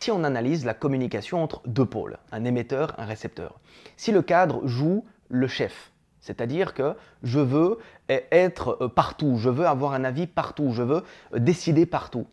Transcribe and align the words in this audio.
si 0.00 0.10
on 0.10 0.24
analyse 0.24 0.64
la 0.64 0.74
communication 0.74 1.42
entre 1.42 1.62
deux 1.66 1.86
pôles, 1.86 2.18
un 2.32 2.44
émetteur, 2.44 2.94
un 2.98 3.06
récepteur. 3.06 3.58
Si 3.96 4.12
le 4.12 4.22
cadre 4.22 4.66
joue 4.66 5.04
le 5.28 5.48
chef, 5.48 5.90
c'est-à-dire 6.20 6.74
que 6.74 6.94
je 7.22 7.38
veux 7.38 7.78
être 8.08 8.78
euh, 8.80 8.88
partout, 8.88 9.36
je 9.38 9.48
veux 9.48 9.66
avoir 9.66 9.92
un 9.94 10.02
avis 10.02 10.26
partout, 10.26 10.72
je 10.72 10.82
veux 10.82 11.04
euh, 11.34 11.38
décider 11.38 11.86
partout. 11.86 12.26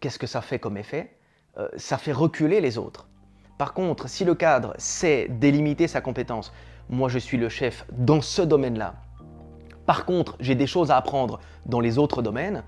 Qu'est-ce 0.00 0.18
que 0.18 0.26
ça 0.26 0.40
fait 0.40 0.58
comme 0.58 0.76
effet? 0.76 1.16
Euh, 1.58 1.68
Ça 1.76 1.96
fait 1.96 2.12
reculer 2.12 2.60
les 2.60 2.76
autres. 2.76 3.08
Par 3.56 3.72
contre, 3.72 4.08
si 4.08 4.24
le 4.24 4.34
cadre 4.34 4.74
sait 4.78 5.28
délimiter 5.28 5.86
sa 5.86 6.00
compétence, 6.00 6.52
moi 6.88 7.08
je 7.08 7.18
suis 7.18 7.38
le 7.38 7.48
chef 7.48 7.86
dans 7.92 8.20
ce 8.20 8.42
domaine-là. 8.42 8.94
Par 9.86 10.04
contre, 10.04 10.36
j'ai 10.40 10.54
des 10.56 10.66
choses 10.66 10.90
à 10.90 10.96
apprendre 10.96 11.40
dans 11.66 11.80
les 11.80 11.98
autres 11.98 12.20
domaines. 12.20 12.62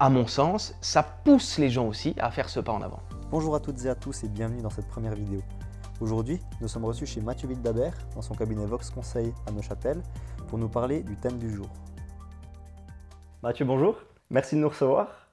à 0.00 0.08
mon 0.08 0.26
sens, 0.26 0.74
ça 0.80 1.02
pousse 1.02 1.58
les 1.58 1.68
gens 1.68 1.86
aussi 1.86 2.14
à 2.18 2.30
faire 2.30 2.48
ce 2.48 2.60
pas 2.60 2.72
en 2.72 2.80
avant. 2.80 3.00
Bonjour 3.34 3.56
à 3.56 3.58
toutes 3.58 3.84
et 3.84 3.88
à 3.88 3.96
tous 3.96 4.22
et 4.22 4.28
bienvenue 4.28 4.62
dans 4.62 4.70
cette 4.70 4.86
première 4.86 5.16
vidéo. 5.16 5.40
Aujourd'hui, 6.00 6.38
nous 6.60 6.68
sommes 6.68 6.84
reçus 6.84 7.04
chez 7.04 7.20
Mathieu 7.20 7.48
Wildabert 7.48 7.96
dans 8.14 8.22
son 8.22 8.32
cabinet 8.32 8.64
Vox 8.64 8.90
Conseil 8.90 9.34
à 9.48 9.50
Neuchâtel 9.50 10.00
pour 10.46 10.56
nous 10.56 10.68
parler 10.68 11.02
du 11.02 11.16
thème 11.16 11.38
du 11.38 11.50
jour. 11.50 11.66
Mathieu, 13.42 13.64
bonjour. 13.64 13.96
Merci 14.30 14.54
de 14.54 14.60
nous 14.60 14.68
recevoir. 14.68 15.26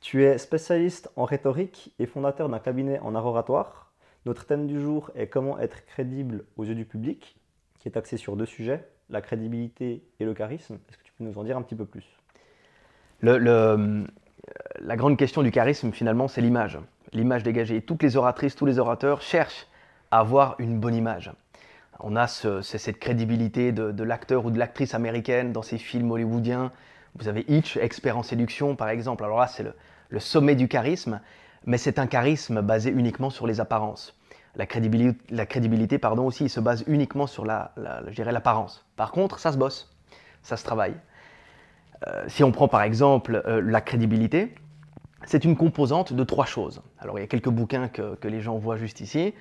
Tu 0.00 0.24
es 0.24 0.36
spécialiste 0.38 1.12
en 1.14 1.24
rhétorique 1.26 1.94
et 2.00 2.06
fondateur 2.06 2.48
d'un 2.48 2.58
cabinet 2.58 2.98
en 2.98 3.14
art 3.14 3.26
oratoire. 3.26 3.92
Notre 4.26 4.46
thème 4.46 4.66
du 4.66 4.80
jour 4.80 5.12
est 5.14 5.28
comment 5.28 5.56
être 5.60 5.86
crédible 5.86 6.46
aux 6.56 6.64
yeux 6.64 6.74
du 6.74 6.84
public, 6.84 7.38
qui 7.78 7.86
est 7.86 7.96
axé 7.96 8.16
sur 8.16 8.34
deux 8.34 8.46
sujets, 8.46 8.84
la 9.10 9.20
crédibilité 9.20 10.02
et 10.18 10.24
le 10.24 10.34
charisme. 10.34 10.80
Est-ce 10.88 10.98
que 10.98 11.04
tu 11.04 11.12
peux 11.16 11.22
nous 11.22 11.38
en 11.38 11.44
dire 11.44 11.56
un 11.56 11.62
petit 11.62 11.76
peu 11.76 11.86
plus? 11.86 12.18
La 13.22 14.96
grande 14.96 15.16
question 15.16 15.44
du 15.44 15.52
charisme, 15.52 15.92
finalement, 15.92 16.26
c'est 16.26 16.40
l'image. 16.40 16.80
L'image 17.14 17.44
dégagée. 17.44 17.80
Toutes 17.80 18.02
les 18.02 18.16
oratrices, 18.16 18.56
tous 18.56 18.66
les 18.66 18.78
orateurs 18.78 19.22
cherchent 19.22 19.66
avoir 20.10 20.56
une 20.58 20.78
bonne 20.78 20.94
image. 20.94 21.32
On 22.00 22.16
a 22.16 22.26
cette 22.26 22.98
crédibilité 22.98 23.72
de, 23.72 24.02
l'acteur 24.02 24.44
ou 24.44 24.50
de 24.50 24.58
l'actrice 24.58 24.94
américaine 24.94 25.52
dans 25.52 25.62
ces 25.62 25.78
films 25.78 26.10
hollywoodiens. 26.10 26.72
Vous 27.16 27.28
avez 27.28 27.44
Hitch, 27.48 27.76
expert 27.76 28.18
en 28.18 28.22
séduction 28.22 28.74
par 28.74 28.88
exemple. 28.88 29.24
Alors 29.24 29.38
là, 29.38 29.46
c'est 29.46 29.64
le, 30.10 30.20
sommet 30.20 30.56
du 30.56 30.68
charisme, 30.68 31.20
mais 31.66 31.78
c'est 31.78 31.98
un 31.98 32.06
charisme 32.06 32.62
basé 32.62 32.90
uniquement 32.90 33.30
sur 33.30 33.46
les 33.46 33.60
apparences. 33.60 34.18
La 34.56 34.66
crédibilité, 34.66 35.98
pardon, 35.98 36.26
aussi, 36.26 36.48
se 36.48 36.60
base 36.60 36.84
uniquement 36.86 37.26
sur 37.26 37.44
la, 37.44 37.72
l'apparence. 37.76 38.84
Par 38.96 39.10
contre, 39.10 39.38
ça 39.38 39.50
se 39.52 39.56
bosse, 39.56 39.92
ça 40.42 40.56
se 40.56 40.64
travaille. 40.64 40.94
Euh, 42.06 42.24
si 42.28 42.44
on 42.44 42.52
prend 42.52 42.68
par 42.68 42.82
exemple 42.82 43.42
euh, 43.46 43.60
la 43.60 43.80
crédibilité, 43.80 44.54
c'est 45.26 45.44
une 45.44 45.56
composante 45.56 46.12
de 46.12 46.24
trois 46.24 46.46
choses. 46.46 46.82
Alors 46.98 47.18
il 47.18 47.22
y 47.22 47.24
a 47.24 47.28
quelques 47.28 47.48
bouquins 47.48 47.88
que, 47.88 48.16
les 48.24 48.40
gens 48.40 48.58
voient 48.58 48.76
juste 48.76 49.00
ici. 49.00 49.34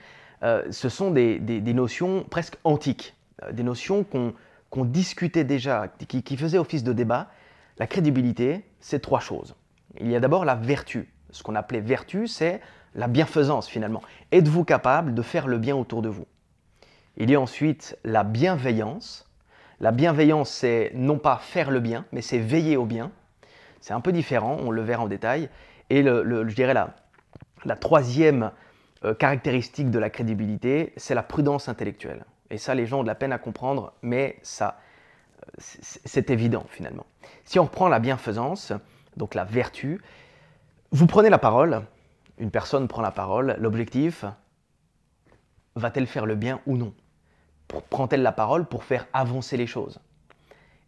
Euh, 0.44 0.64
ce 0.72 0.90
sont 0.90 1.12
des, 1.12 1.40
notions 1.74 2.24
presque 2.30 2.58
antiques, 2.64 3.16
euh, 3.44 3.52
des 3.52 3.64
notions 3.64 4.04
qu'on 4.04 4.86
discutait 4.86 5.44
déjà, 5.44 5.88
qui, 6.08 6.38
faisaient 6.38 6.58
office 6.58 6.84
de 6.84 6.94
débat. 6.94 7.30
La 7.78 7.88
crédibilité, 7.88 8.64
c'est 8.80 9.00
trois 9.00 9.20
choses. 9.20 9.56
Il 10.00 10.12
y 10.12 10.16
a 10.16 10.20
d'abord 10.20 10.46
la 10.46 10.56
vertu. 10.56 11.10
Ce 11.32 11.44
qu'on 11.44 11.56
appelait 11.56 11.82
vertu, 11.82 12.28
c'est 12.28 12.62
la 12.96 13.08
bienfaisance 13.08 13.68
finalement. 13.68 14.02
Êtes-vous 14.32 14.64
capable 14.64 15.14
de 15.14 15.22
faire 15.22 15.48
le 15.48 15.58
bien 15.58 15.76
autour 15.76 16.02
de 16.02 16.10
vous? 16.10 16.28
Il 17.18 17.30
y 17.30 17.36
a 17.36 17.42
ensuite 17.42 17.98
la 18.04 18.24
bienveillance. 18.24 19.30
La 19.80 19.92
bienveillance, 19.92 20.50
c'est 20.50 20.92
non 20.94 21.18
pas 21.18 21.38
faire 21.38 21.72
le 21.72 21.80
bien, 21.80 22.06
mais 22.12 22.22
c'est 22.22 22.40
veiller 22.40 22.78
au 22.78 22.86
bien. 22.86 23.12
C'est 23.82 23.94
un 23.94 24.02
peu 24.02 24.12
différent, 24.12 24.58
on 24.62 24.72
le 24.72 24.82
verra 24.82 25.04
en 25.04 25.08
détail. 25.08 25.50
Et 25.94 26.02
je 26.02 26.56
dirais 26.56 26.74
la, 26.74 27.76
troisième 27.76 28.50
euh, 29.06 29.14
caractéristique 29.14 29.92
de 29.92 30.00
la 30.00 30.10
crédibilité, 30.10 30.92
c'est 30.98 31.14
la 31.14 31.22
prudence 31.22 31.70
intellectuelle. 31.70 32.26
Et 32.50 32.58
ça, 32.58 32.74
les 32.74 32.88
gens 32.88 33.02
ont 33.02 33.04
de 33.04 33.08
la 33.08 33.14
peine 33.14 33.32
à 33.32 33.38
comprendre, 33.38 33.94
mais 34.02 34.40
ça, 34.42 34.80
euh, 35.44 35.52
c'est 35.60 36.32
évident 36.32 36.66
finalement. 36.68 37.06
Si 37.46 37.60
on 37.60 37.66
reprend 37.66 37.90
la 37.90 38.00
bienfaisance, 38.00 38.74
donc 39.18 39.36
la 39.36 39.44
vertu, 39.44 40.02
vous 40.90 41.06
prenez 41.06 41.30
la 41.30 41.38
parole, 41.38 41.84
une 42.40 42.50
personne 42.50 42.88
prend 42.88 43.04
la 43.04 43.12
parole, 43.12 43.56
l'objectif, 43.60 44.26
va-t-elle 45.76 46.08
faire 46.08 46.26
le 46.26 46.34
bien 46.34 46.60
ou 46.66 46.76
non? 46.76 46.96
Prend-elle 47.92 48.24
la 48.24 48.32
parole 48.32 48.66
pour 48.66 48.84
faire 48.84 49.06
avancer 49.14 49.58
les 49.58 49.68
choses? 49.68 50.00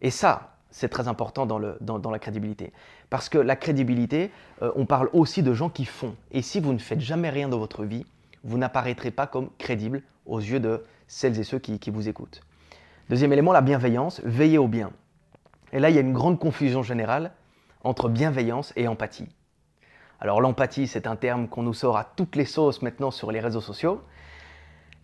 Et 0.00 0.10
ça, 0.10 0.55
c'est 0.76 0.90
très 0.90 1.08
important 1.08 1.46
dans, 1.46 2.10
la 2.10 2.18
crédibilité. 2.18 2.70
Parce 3.08 3.30
que 3.30 3.38
la 3.38 3.56
crédibilité, 3.56 4.30
euh, 4.60 4.70
on 4.76 4.84
parle 4.84 5.08
aussi 5.14 5.42
de 5.42 5.54
gens 5.54 5.70
qui 5.70 5.86
font. 5.86 6.14
Et 6.32 6.42
si 6.42 6.60
vous 6.60 6.74
ne 6.74 6.78
faites 6.78 7.00
jamais 7.00 7.30
rien 7.30 7.48
dans 7.48 7.58
votre 7.58 7.84
vie, 7.84 8.04
vous 8.44 8.58
n'apparaîtrez 8.58 9.10
pas 9.10 9.26
comme 9.26 9.48
crédible 9.56 10.02
aux 10.26 10.38
yeux 10.38 10.60
de 10.60 10.84
celles 11.08 11.40
et 11.40 11.44
ceux 11.44 11.58
qui, 11.58 11.78
qui 11.78 11.88
vous 11.88 12.10
écoutent. 12.10 12.42
Deuxième 13.08 13.32
élément, 13.32 13.54
la 13.54 13.62
bienveillance, 13.62 14.20
veiller 14.22 14.58
au 14.58 14.68
bien. 14.68 14.90
Et 15.72 15.80
là, 15.80 15.88
il 15.88 15.96
y 15.96 15.98
a 15.98 16.02
une 16.02 16.12
grande 16.12 16.38
confusion 16.38 16.82
générale 16.82 17.32
entre 17.82 18.10
bienveillance 18.10 18.74
et 18.76 18.86
empathie. 18.86 19.30
Alors 20.20 20.42
l'empathie, 20.42 20.88
c'est 20.88 21.06
un 21.06 21.16
terme 21.16 21.48
qu'on 21.48 21.62
nous 21.62 21.72
sort 21.72 21.96
à 21.96 22.04
toutes 22.04 22.36
les 22.36 22.44
sauces 22.44 22.82
maintenant 22.82 23.10
sur 23.10 23.32
les 23.32 23.40
réseaux 23.40 23.62
sociaux. 23.62 24.02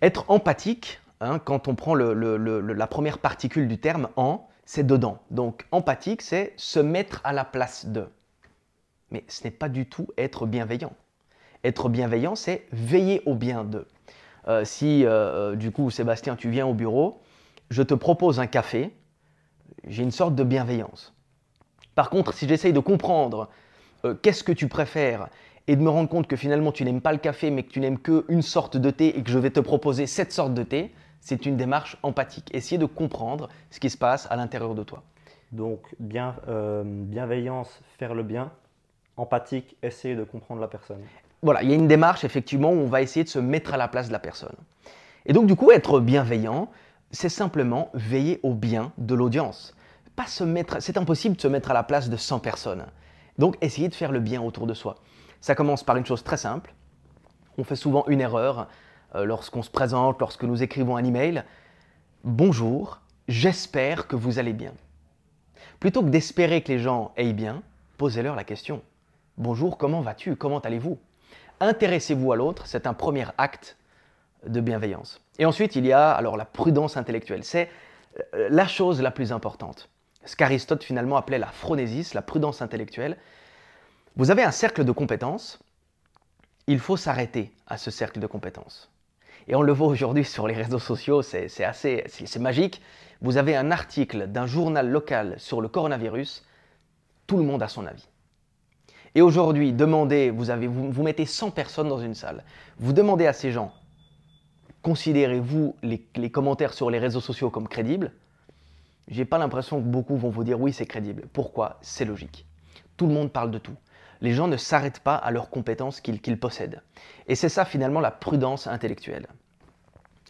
Être 0.02 0.26
empathique, 0.28 1.00
hein, 1.22 1.38
quand 1.38 1.66
on 1.66 1.74
prend 1.74 1.94
la 1.94 2.86
première 2.88 3.16
particule 3.16 3.68
du 3.68 3.78
terme 3.78 4.10
en, 4.16 4.46
c'est 4.64 4.86
dedans. 4.86 5.18
Donc 5.30 5.66
empathique, 5.72 6.22
c'est 6.22 6.54
se 6.56 6.80
mettre 6.80 7.20
à 7.24 7.32
la 7.32 7.44
place 7.44 7.86
de. 7.86 8.08
Mais 9.10 9.24
ce 9.28 9.44
n'est 9.44 9.50
pas 9.50 9.68
du 9.68 9.86
tout 9.86 10.08
être 10.16 10.46
bienveillant. 10.46 10.92
Être 11.64 11.88
bienveillant, 11.88 12.34
c'est 12.34 12.66
veiller 12.72 13.22
au 13.26 13.34
bien 13.34 13.64
d'eux. 13.64 13.86
Euh, 14.48 14.64
si 14.64 15.04
euh, 15.04 15.54
du 15.54 15.70
coup, 15.70 15.90
Sébastien, 15.90 16.34
tu 16.34 16.50
viens 16.50 16.66
au 16.66 16.74
bureau, 16.74 17.20
je 17.70 17.82
te 17.82 17.94
propose 17.94 18.40
un 18.40 18.46
café, 18.46 18.94
j'ai 19.86 20.02
une 20.02 20.10
sorte 20.10 20.34
de 20.34 20.44
bienveillance. 20.44 21.14
Par 21.94 22.10
contre, 22.10 22.34
si 22.34 22.48
j'essaye 22.48 22.72
de 22.72 22.80
comprendre 22.80 23.48
euh, 24.04 24.14
qu'est-ce 24.14 24.42
que 24.42 24.52
tu 24.52 24.68
préfères 24.68 25.28
et 25.68 25.76
de 25.76 25.82
me 25.82 25.90
rendre 25.90 26.08
compte 26.08 26.26
que 26.26 26.36
finalement 26.36 26.72
tu 26.72 26.84
n'aimes 26.84 27.00
pas 27.00 27.12
le 27.12 27.18
café 27.18 27.50
mais 27.50 27.62
que 27.62 27.70
tu 27.70 27.80
n'aimes 27.80 27.98
qu'une 27.98 28.42
sorte 28.42 28.76
de 28.76 28.90
thé 28.90 29.16
et 29.16 29.22
que 29.22 29.30
je 29.30 29.38
vais 29.38 29.50
te 29.50 29.60
proposer 29.60 30.06
cette 30.06 30.32
sorte 30.32 30.54
de 30.54 30.62
thé, 30.64 30.92
c'est 31.22 31.46
une 31.46 31.56
démarche 31.56 31.96
empathique. 32.02 32.50
Essayer 32.52 32.78
de 32.78 32.84
comprendre 32.84 33.48
ce 33.70 33.80
qui 33.80 33.88
se 33.88 33.96
passe 33.96 34.26
à 34.28 34.36
l'intérieur 34.36 34.74
de 34.74 34.82
toi. 34.82 35.04
Donc, 35.52 35.94
bien, 36.00 36.34
euh, 36.48 36.82
bienveillance, 36.84 37.80
faire 37.96 38.14
le 38.14 38.24
bien. 38.24 38.50
Empathique, 39.16 39.76
essayer 39.82 40.16
de 40.16 40.24
comprendre 40.24 40.60
la 40.60 40.68
personne. 40.68 41.00
Voilà, 41.42 41.62
il 41.62 41.70
y 41.70 41.72
a 41.72 41.76
une 41.76 41.86
démarche 41.86 42.24
effectivement 42.24 42.70
où 42.70 42.76
on 42.76 42.86
va 42.86 43.02
essayer 43.02 43.22
de 43.22 43.28
se 43.28 43.38
mettre 43.38 43.72
à 43.72 43.76
la 43.76 43.86
place 43.86 44.08
de 44.08 44.12
la 44.12 44.18
personne. 44.18 44.56
Et 45.24 45.32
donc, 45.32 45.46
du 45.46 45.54
coup, 45.54 45.70
être 45.70 46.00
bienveillant, 46.00 46.68
c'est 47.12 47.28
simplement 47.28 47.90
veiller 47.94 48.40
au 48.42 48.54
bien 48.54 48.92
de 48.98 49.14
l'audience. 49.14 49.76
Pas 50.16 50.26
se 50.26 50.42
mettre, 50.42 50.82
c'est 50.82 50.96
impossible 50.96 51.36
de 51.36 51.40
se 51.40 51.48
mettre 51.48 51.70
à 51.70 51.74
la 51.74 51.84
place 51.84 52.10
de 52.10 52.16
100 52.16 52.40
personnes. 52.40 52.86
Donc, 53.38 53.56
essayer 53.60 53.88
de 53.88 53.94
faire 53.94 54.10
le 54.10 54.20
bien 54.20 54.42
autour 54.42 54.66
de 54.66 54.74
soi. 54.74 54.96
Ça 55.40 55.54
commence 55.54 55.84
par 55.84 55.96
une 55.96 56.06
chose 56.06 56.24
très 56.24 56.36
simple. 56.36 56.74
On 57.58 57.64
fait 57.64 57.76
souvent 57.76 58.04
une 58.08 58.20
erreur, 58.20 58.68
lorsqu'on 59.14 59.62
se 59.62 59.70
présente, 59.70 60.20
lorsque 60.20 60.44
nous 60.44 60.62
écrivons 60.62 60.96
un 60.96 61.04
email. 61.04 61.44
Bonjour, 62.24 63.00
j'espère 63.28 64.06
que 64.06 64.16
vous 64.16 64.38
allez 64.38 64.52
bien. 64.52 64.72
Plutôt 65.80 66.02
que 66.02 66.08
d'espérer 66.08 66.62
que 66.62 66.72
les 66.72 66.78
gens 66.78 67.12
aillent 67.16 67.32
bien, 67.32 67.62
posez-leur 67.98 68.36
la 68.36 68.44
question. 68.44 68.82
Bonjour, 69.38 69.78
comment 69.78 70.00
vas-tu? 70.00 70.36
Comment 70.36 70.60
allez-vous? 70.60 70.98
Intéressez-vous 71.60 72.32
à 72.32 72.36
l'autre, 72.36 72.66
c'est 72.66 72.86
un 72.86 72.94
premier 72.94 73.26
acte 73.38 73.76
de 74.46 74.60
bienveillance. 74.60 75.20
Et 75.38 75.46
ensuite, 75.46 75.76
il 75.76 75.86
y 75.86 75.92
a 75.92 76.12
alors 76.12 76.36
la 76.36 76.44
prudence 76.44 76.96
intellectuelle. 76.96 77.44
C'est 77.44 77.68
euh, 78.34 78.48
la 78.50 78.66
chose 78.66 79.00
la 79.02 79.10
plus 79.10 79.32
importante. 79.32 79.88
Ce 80.24 80.36
qu'Aristote 80.36 80.84
finalement 80.84 81.16
appelait 81.16 81.38
la 81.38 81.48
phronésis, 81.48 82.14
la 82.14 82.22
prudence 82.22 82.62
intellectuelle. 82.62 83.16
Vous 84.16 84.30
avez 84.30 84.42
un 84.42 84.50
cercle 84.50 84.84
de 84.84 84.92
compétences, 84.92 85.58
il 86.66 86.78
faut 86.78 86.96
s'arrêter 86.96 87.52
à 87.66 87.78
ce 87.78 87.90
cercle 87.90 88.20
de 88.20 88.26
compétences. 88.26 88.91
Et 89.52 89.54
on 89.54 89.60
le 89.60 89.72
voit 89.74 89.88
aujourd'hui 89.88 90.24
sur 90.24 90.48
les 90.48 90.54
réseaux 90.54 90.78
sociaux, 90.78 91.20
c'est 91.20 91.62
assez, 91.62 92.04
c'est 92.06 92.38
magique. 92.38 92.80
Vous 93.20 93.36
avez 93.36 93.54
un 93.54 93.70
article 93.70 94.28
d'un 94.28 94.46
journal 94.46 94.88
local 94.88 95.34
sur 95.36 95.60
le 95.60 95.68
coronavirus, 95.68 96.42
tout 97.26 97.36
le 97.36 97.42
monde 97.42 97.62
a 97.62 97.68
son 97.68 97.84
avis. 97.84 98.08
Et 99.14 99.20
aujourd'hui, 99.20 99.74
demandez, 99.74 100.30
vous, 100.30 101.02
mettez 101.02 101.26
100 101.26 101.50
personnes 101.50 101.90
dans 101.90 101.98
une 101.98 102.14
salle, 102.14 102.44
vous 102.78 102.94
demandez 102.94 103.26
à 103.26 103.34
ces 103.34 103.52
gens, 103.52 103.74
considérez-vous 104.80 105.76
les, 105.82 106.02
les, 106.16 106.30
commentaires 106.30 106.72
sur 106.72 106.88
les 106.88 106.98
réseaux 106.98 107.20
sociaux 107.20 107.50
comme 107.50 107.68
crédibles 107.68 108.10
J'ai 109.08 109.26
pas 109.26 109.36
l'impression 109.36 109.82
que 109.82 109.86
beaucoup 109.86 110.16
vont 110.16 110.30
vous 110.30 110.44
dire 110.44 110.58
oui, 110.58 110.72
c'est 110.72 110.86
crédible. 110.86 111.24
Pourquoi? 111.30 111.76
C'est 111.82 112.06
logique. 112.06 112.46
Tout 112.96 113.06
le 113.06 113.12
monde 113.12 113.30
parle 113.30 113.50
de 113.50 113.58
tout 113.58 113.76
les 114.22 114.32
gens 114.32 114.46
ne 114.46 114.56
s'arrêtent 114.56 115.00
pas 115.00 115.16
à 115.16 115.30
leurs 115.32 115.50
compétences 115.50 116.00
qu'ils 116.00 116.38
possèdent. 116.38 116.80
Et 117.26 117.34
c'est 117.34 117.48
ça 117.48 117.64
finalement 117.64 118.00
la 118.00 118.12
prudence 118.12 118.68
intellectuelle. 118.68 119.26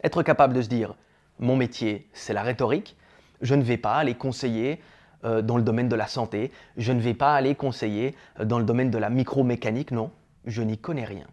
Être 0.03 0.23
capable 0.23 0.55
de 0.55 0.62
se 0.62 0.69
dire, 0.69 0.94
mon 1.39 1.56
métier, 1.56 2.09
c'est 2.15 2.33
la 2.33 2.43
rhétorique, 2.43 2.97
je 3.43 3.55
ne 3.55 3.62
vais 3.62 3.77
pas 3.77 3.97
aller 3.97 4.15
conseiller 4.15 4.81
euh, 5.25 5.43
dans 5.43 5.59
le 5.59 5.62
domaine 5.62 5.89
de 5.89 5.94
la 5.94 6.06
santé, 6.06 6.50
je 6.79 6.93
ne 6.93 7.00
vais 7.00 7.12
pas 7.12 7.35
aller 7.35 7.55
conseiller 7.55 8.17
euh, 8.41 8.47
dans 8.47 8.59
le 8.59 8.65
domaine 8.65 8.91
de 8.91 8.99
la 8.99 9.11
micromécanique, 9.11 9.91
non, 9.91 10.11
je 10.47 10.62
n'y 10.62 10.79
connais 10.79 11.05
rien. 11.05 11.27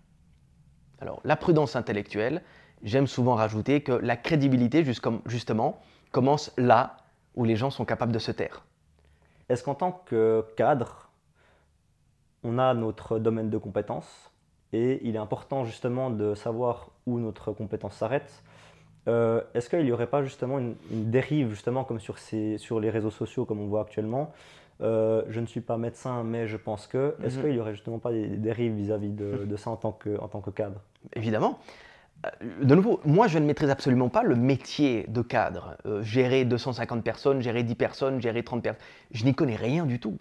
Alors, 1.00 1.22
la 1.24 1.38
prudence 1.38 1.78
intellectuelle, 1.78 2.44
j'aime 2.84 3.08
souvent 3.08 3.36
rajouter 3.36 3.82
que 3.82 3.94
la 3.94 4.18
crédibilité, 4.18 4.84
justement, 5.26 5.80
commence 6.12 6.52
là 6.58 6.98
où 7.36 7.46
les 7.46 7.56
gens 7.56 7.70
sont 7.70 7.86
capables 7.86 8.12
de 8.12 8.20
se 8.20 8.32
taire. 8.32 8.66
Est-ce 9.48 9.64
qu'en 9.64 9.76
tant 9.76 10.04
que 10.06 10.46
cadre, 10.58 11.09
on 12.44 12.58
a 12.58 12.74
notre 12.74 13.20
domaine 13.20 13.50
de 13.50 13.58
compétences 13.58 14.32
et 14.74 15.00
il 15.08 15.16
est 15.16 15.20
important 15.20 15.66
justement 15.66 16.10
de 16.10 16.36
savoir 16.36 16.90
où 17.06 17.20
notre 17.20 17.52
compétence 17.52 17.96
s'arrête 17.96 18.44
euh, 19.08 19.42
Est-ce 19.54 19.70
qu'il 19.70 19.84
n'y 19.84 19.92
aurait 19.92 20.08
pas 20.08 20.24
justement 20.24 20.60
une, 20.60 20.76
dérive, 20.92 21.50
justement 21.50 21.84
comme 21.84 22.00
sur, 22.00 22.18
sur 22.20 22.80
les 22.80 22.90
réseaux 22.90 23.12
sociaux 23.12 23.46
comme 23.46 23.60
on 23.60 23.68
voit 23.68 23.82
actuellement? 23.82 24.32
Euh, 24.82 25.24
je 25.30 25.40
ne 25.40 25.46
suis 25.46 25.62
pas 25.62 25.78
médecin, 25.78 26.24
mais 26.24 26.48
je 26.48 26.56
pense 26.56 26.88
que. 26.88 27.16
Est-ce 27.24 27.38
mhm. 27.38 27.44
qu'il 27.44 27.52
n'y 27.52 27.60
aurait 27.60 27.74
justement 27.74 28.00
pas 28.00 28.12
des, 28.12 28.28
dérives 28.28 28.74
vis-à-vis 28.74 29.10
de, 29.10 29.46
de, 29.46 29.58
ça 29.58 29.72
en 29.72 29.76
tant 29.76 29.92
que, 29.92 30.18
en 30.20 30.28
tant 30.28 30.40
que 30.40 30.52
cadre? 30.52 30.82
Évidemment. 31.14 31.60
Euh, 32.26 32.30
de 32.64 32.76
nouveau, 32.76 33.00
moi 33.06 33.28
je 33.28 33.40
ne 33.40 33.46
maîtrise 33.46 33.70
absolument 33.70 34.10
pas 34.10 34.24
le 34.24 34.36
métier 34.36 35.06
de 35.08 35.22
cadre. 35.22 35.78
Euh, 35.86 36.02
gérer 36.02 36.46
250 36.46 37.04
personnes, 37.04 37.42
gérer 37.42 37.64
10 37.64 37.76
personnes, 37.76 38.22
gérer 38.22 38.44
30 38.44 38.64
personnes, 38.64 38.82
je 39.12 39.26
n'y 39.26 39.34
connais 39.34 39.56
rien 39.56 39.86
du 39.86 40.00
tout. 40.00 40.18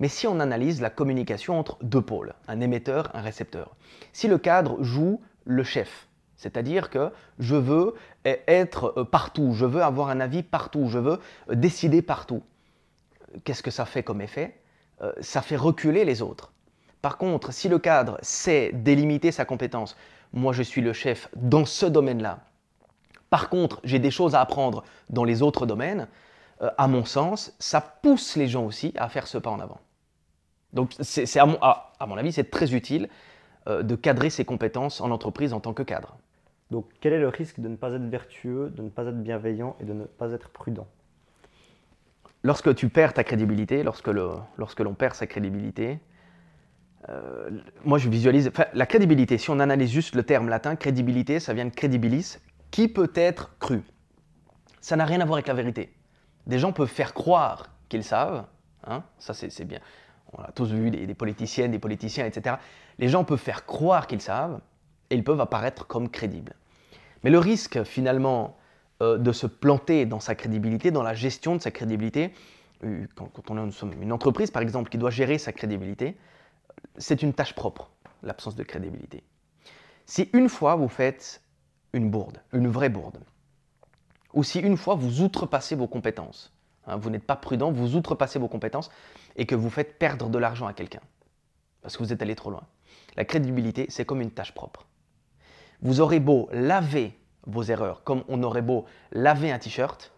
Mais 0.00 0.08
si 0.08 0.26
on 0.26 0.40
analyse 0.40 0.80
la 0.80 0.90
communication 0.90 1.58
entre 1.58 1.76
deux 1.82 2.02
pôles, 2.02 2.34
un 2.48 2.60
émetteur, 2.60 3.10
un 3.14 3.20
récepteur, 3.20 3.76
si 4.12 4.26
le 4.26 4.38
cadre 4.38 4.82
joue 4.82 5.20
le 5.44 5.62
chef, 5.62 6.08
c'est-à-dire 6.36 6.90
que 6.90 7.12
je 7.38 7.54
veux 7.54 7.94
être 8.24 8.94
euh, 8.96 9.04
partout, 9.04 9.52
je 9.54 9.66
veux 9.66 9.82
avoir 9.82 10.08
un 10.08 10.20
avis 10.20 10.42
partout, 10.42 10.88
je 10.88 10.98
veux 10.98 11.20
décider 11.52 12.02
partout, 12.02 12.42
qu'est-ce 13.44 13.62
que 13.62 13.70
ça 13.70 13.84
fait 13.84 14.02
comme 14.02 14.20
effet? 14.20 14.56
Ça 15.22 15.40
fait 15.40 15.56
reculer 15.56 16.04
les 16.04 16.20
autres. 16.20 16.52
Par 17.00 17.16
contre, 17.16 17.52
si 17.52 17.68
le 17.68 17.78
cadre 17.78 18.18
sait 18.20 18.70
délimiter 18.74 19.32
sa 19.32 19.46
compétence, 19.46 19.96
moi 20.32 20.52
je 20.52 20.62
suis 20.62 20.82
le 20.82 20.92
chef 20.92 21.28
dans 21.36 21.64
ce 21.64 21.86
domaine-là. 21.86 22.40
Par 23.30 23.48
contre, 23.48 23.80
j'ai 23.84 23.98
des 23.98 24.10
choses 24.10 24.34
à 24.34 24.40
apprendre 24.40 24.84
dans 25.08 25.24
les 25.24 25.40
autres 25.40 25.64
domaines. 25.64 26.08
Euh, 26.62 26.70
à 26.76 26.88
mon 26.88 27.04
sens, 27.04 27.54
ça 27.58 27.80
pousse 27.80 28.36
les 28.36 28.48
gens 28.48 28.64
aussi 28.64 28.92
à 28.96 29.08
faire 29.08 29.26
ce 29.26 29.38
pas 29.38 29.50
en 29.50 29.60
avant. 29.60 29.80
Donc, 30.72 30.94
c'est, 31.00 31.38
à, 31.38 31.46
mon, 31.46 31.58
à, 31.60 32.06
mon 32.06 32.16
avis, 32.16 32.32
c'est 32.32 32.50
très 32.50 32.74
utile 32.74 33.08
euh, 33.68 33.82
de 33.82 33.94
cadrer 33.94 34.30
ses 34.30 34.44
compétences 34.44 35.00
en 35.00 35.10
entreprise 35.10 35.52
en 35.52 35.60
tant 35.60 35.74
que 35.74 35.82
cadre. 35.82 36.16
Donc, 36.70 36.86
quel 37.00 37.12
est 37.12 37.18
le 37.18 37.28
risque 37.28 37.58
de 37.58 37.68
ne 37.68 37.76
pas 37.76 37.92
être 37.92 38.04
vertueux, 38.04 38.70
de 38.70 38.82
ne 38.82 38.88
pas 38.88 39.06
être 39.06 39.20
bienveillant 39.20 39.76
et 39.80 39.84
de 39.84 39.92
ne 39.92 40.04
pas 40.04 40.32
être 40.32 40.48
prudent? 40.50 40.86
Lorsque 42.42 42.74
tu 42.74 42.88
perds 42.88 43.12
ta 43.12 43.24
crédibilité, 43.24 43.82
lorsque, 43.82 44.08
lorsque 44.08 44.80
l'on 44.80 44.94
perd 44.94 45.14
sa 45.14 45.26
crédibilité, 45.26 45.98
euh, 47.08 47.50
moi, 47.84 47.98
je 47.98 48.08
visualise. 48.08 48.52
la 48.72 48.86
crédibilité, 48.86 49.38
si 49.38 49.50
on 49.50 49.58
analyse 49.58 49.90
juste 49.90 50.14
le 50.14 50.22
terme 50.22 50.48
latin, 50.48 50.76
crédibilité, 50.76 51.40
ça 51.40 51.54
vient 51.54 51.64
de 51.64 51.74
credibilis, 51.74 52.38
qui 52.70 52.88
peut 52.88 53.10
être 53.14 53.58
cru. 53.58 53.82
Ça 54.80 54.96
n'a 54.96 55.04
rien 55.04 55.20
à 55.20 55.24
voir 55.24 55.36
avec 55.36 55.48
la 55.48 55.54
vérité. 55.54 55.92
Des 56.46 56.58
gens 56.58 56.72
peuvent 56.72 56.88
faire 56.88 57.14
croire 57.14 57.70
qu'ils 57.88 58.04
savent, 58.04 58.46
hein, 58.86 59.02
ça 59.18 59.34
c'est 59.34 59.64
bien. 59.64 59.80
On 60.32 60.42
a 60.42 60.52
tous 60.52 60.70
vu 60.72 60.90
des, 60.90 61.14
politiciennes, 61.14 61.72
des 61.72 61.78
politiciens, 61.78 62.24
etc. 62.26 62.56
Les 62.98 63.08
gens 63.08 63.24
peuvent 63.24 63.38
faire 63.38 63.66
croire 63.66 64.06
qu'ils 64.06 64.20
savent 64.20 64.60
et 65.10 65.16
ils 65.16 65.24
peuvent 65.24 65.40
apparaître 65.40 65.86
comme 65.86 66.08
crédibles. 66.08 66.54
Mais 67.24 67.30
le 67.30 67.38
risque 67.38 67.82
finalement 67.82 68.56
euh, 69.02 69.18
de 69.18 69.32
se 69.32 69.46
planter 69.46 70.06
dans 70.06 70.20
sa 70.20 70.34
crédibilité, 70.34 70.90
dans 70.90 71.02
la 71.02 71.14
gestion 71.14 71.56
de 71.56 71.60
sa 71.60 71.70
crédibilité, 71.70 72.32
euh, 72.84 73.06
quand, 73.14 73.26
quand 73.26 73.50
on 73.50 73.68
est 73.68 73.82
une 74.00 74.12
entreprise 74.12 74.50
par 74.50 74.62
exemple 74.62 74.90
qui 74.90 74.98
doit 74.98 75.10
gérer 75.10 75.38
sa 75.38 75.52
crédibilité, 75.52 76.16
c'est 76.96 77.22
une 77.22 77.32
tâche 77.32 77.54
propre, 77.54 77.90
l'absence 78.22 78.54
de 78.54 78.62
crédibilité. 78.62 79.22
Si 80.06 80.28
une 80.32 80.48
fois 80.48 80.76
vous 80.76 80.88
faites 80.88 81.42
une 81.92 82.10
bourde, 82.10 82.40
une 82.52 82.68
vraie 82.68 82.88
bourde, 82.88 83.18
ou 84.32 84.44
si 84.44 84.60
une 84.60 84.76
fois 84.76 84.94
vous 84.94 85.22
outrepassez 85.22 85.74
vos 85.74 85.88
compétences, 85.88 86.52
hein, 86.86 86.96
vous 86.96 87.10
n'êtes 87.10 87.24
pas 87.24 87.36
prudent, 87.36 87.70
vous 87.70 87.96
outrepassez 87.96 88.38
vos 88.38 88.48
compétences 88.48 88.90
et 89.36 89.46
que 89.46 89.54
vous 89.54 89.70
faites 89.70 89.98
perdre 89.98 90.28
de 90.28 90.38
l'argent 90.38 90.66
à 90.66 90.72
quelqu'un, 90.72 91.00
parce 91.82 91.96
que 91.96 92.02
vous 92.02 92.12
êtes 92.12 92.22
allé 92.22 92.34
trop 92.34 92.50
loin. 92.50 92.62
La 93.16 93.24
crédibilité, 93.24 93.86
c'est 93.88 94.04
comme 94.04 94.20
une 94.20 94.30
tâche 94.30 94.52
propre. 94.52 94.86
Vous 95.82 96.00
aurez 96.00 96.20
beau 96.20 96.48
laver 96.52 97.18
vos 97.46 97.62
erreurs, 97.62 98.02
comme 98.04 98.22
on 98.28 98.42
aurait 98.42 98.62
beau 98.62 98.84
laver 99.12 99.50
un 99.50 99.58
t-shirt, 99.58 100.12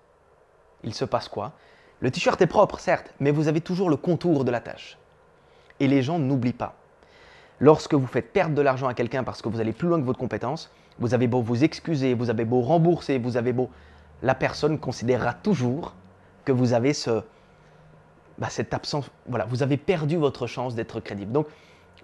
il 0.83 0.95
se 0.95 1.05
passe 1.05 1.29
quoi? 1.29 1.53
Le 2.01 2.11
t-shirt 2.11 2.41
est 2.43 2.47
propre, 2.49 2.81
certes, 2.81 3.15
mais 3.21 3.31
vous 3.31 3.47
avez 3.47 3.61
toujours 3.61 3.89
le 3.89 3.97
contour 3.97 4.45
de 4.45 4.51
la 4.51 4.61
tâche. 4.61 4.99
Et 5.79 5.87
les 5.87 6.03
gens 6.03 6.19
n'oublient 6.19 6.53
pas. 6.53 6.75
Lorsque 7.61 7.95
vous 7.95 8.09
faites 8.09 8.33
perdre 8.33 8.57
de 8.57 8.63
l'argent 8.63 8.89
à 8.89 8.95
quelqu'un 8.95 9.23
parce 9.23 9.41
que 9.41 9.49
vous 9.49 9.61
allez 9.61 9.73
plus 9.73 9.87
loin 9.87 10.01
que 10.01 10.05
votre 10.05 10.19
compétence, 10.19 10.69
vous 10.99 11.15
avez 11.15 11.29
beau 11.29 11.41
vous 11.41 11.63
excuser, 11.63 12.15
vous 12.15 12.29
avez 12.29 12.45
beau 12.45 12.61
rembourser, 12.61 13.19
vous 13.19 13.37
avez 13.37 13.53
beau... 13.53 13.71
La 14.21 14.35
personne 14.35 14.79
considérera 14.79 15.33
toujours 15.33 15.95
que 16.45 16.53
vous 16.53 16.73
avez 16.73 16.93
ce, 16.93 17.23
bah, 18.39 18.49
cette 18.51 18.75
absence... 18.75 19.11
Voilà, 19.27 19.45
vous 19.47 19.63
avez 19.63 19.77
perdu 19.77 20.17
votre 20.17 20.47
chance 20.47 20.75
d'être 20.75 21.01
crédible. 21.01 21.33
Donc, 21.33 21.47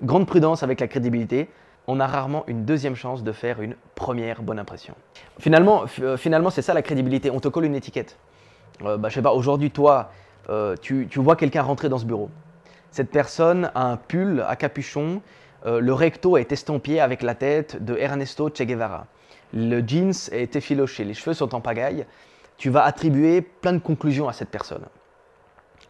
grande 0.03 0.27
prudence 0.27 0.63
avec 0.63 0.81
la 0.81 0.89
crédibilité. 0.89 1.49
On 1.87 2.01
a 2.01 2.07
rarement 2.07 2.45
une 2.47 2.65
deuxième 2.65 2.95
chance 2.95 3.23
de 3.23 3.33
faire 3.33 3.63
une 3.63 3.75
première 3.95 4.43
bonne 4.43 4.59
impression. 4.59 4.95
Finalement, 5.39 5.85
euh, 6.01 6.17
finalement 6.17 6.51
c'est 6.51 6.63
ça 6.63 6.75
la 6.75 6.83
crédibilité. 6.83 7.31
On 7.31 7.41
te 7.41 7.49
colle 7.49 7.65
une 7.65 7.75
étiquette. 7.75 8.19
Euh, 8.83 8.97
bah, 8.97 9.09
je 9.09 9.15
sais 9.15 9.23
pas, 9.23 9.33
aujourd'hui, 9.33 9.71
toi, 9.71 10.11
euh, 10.51 10.77
tu, 10.81 11.09
vois 11.17 11.37
quelqu'un 11.37 11.63
rentrer 11.63 11.89
dans 11.89 11.99
ce 11.99 12.05
bureau. 12.05 12.31
Cette 12.91 13.11
personne 13.11 13.71
a 13.75 13.85
un 13.85 13.97
pull 13.97 14.45
à 14.47 14.57
capuchon, 14.57 15.21
euh, 15.67 15.81
le 15.81 15.93
recto 15.93 16.37
est 16.37 16.53
estampillé 16.53 17.01
avec 17.01 17.23
la 17.23 17.35
tête 17.35 17.85
de 17.85 17.97
Ernesto 17.97 18.49
Che 18.49 18.63
Guevara. 18.63 19.07
Le 19.53 19.81
jeans 19.87 20.13
est 20.33 20.57
effiloché, 20.57 21.05
les 21.05 21.15
cheveux 21.15 21.35
sont 21.35 21.55
en 21.55 21.61
pagaille. 21.61 22.07
Tu 22.59 22.71
vas 22.71 22.85
attribuer 22.85 23.41
plein 23.41 23.73
de 23.73 23.79
conclusions 23.79 24.29
à 24.29 24.33
cette 24.33 24.51
personne. 24.51 24.85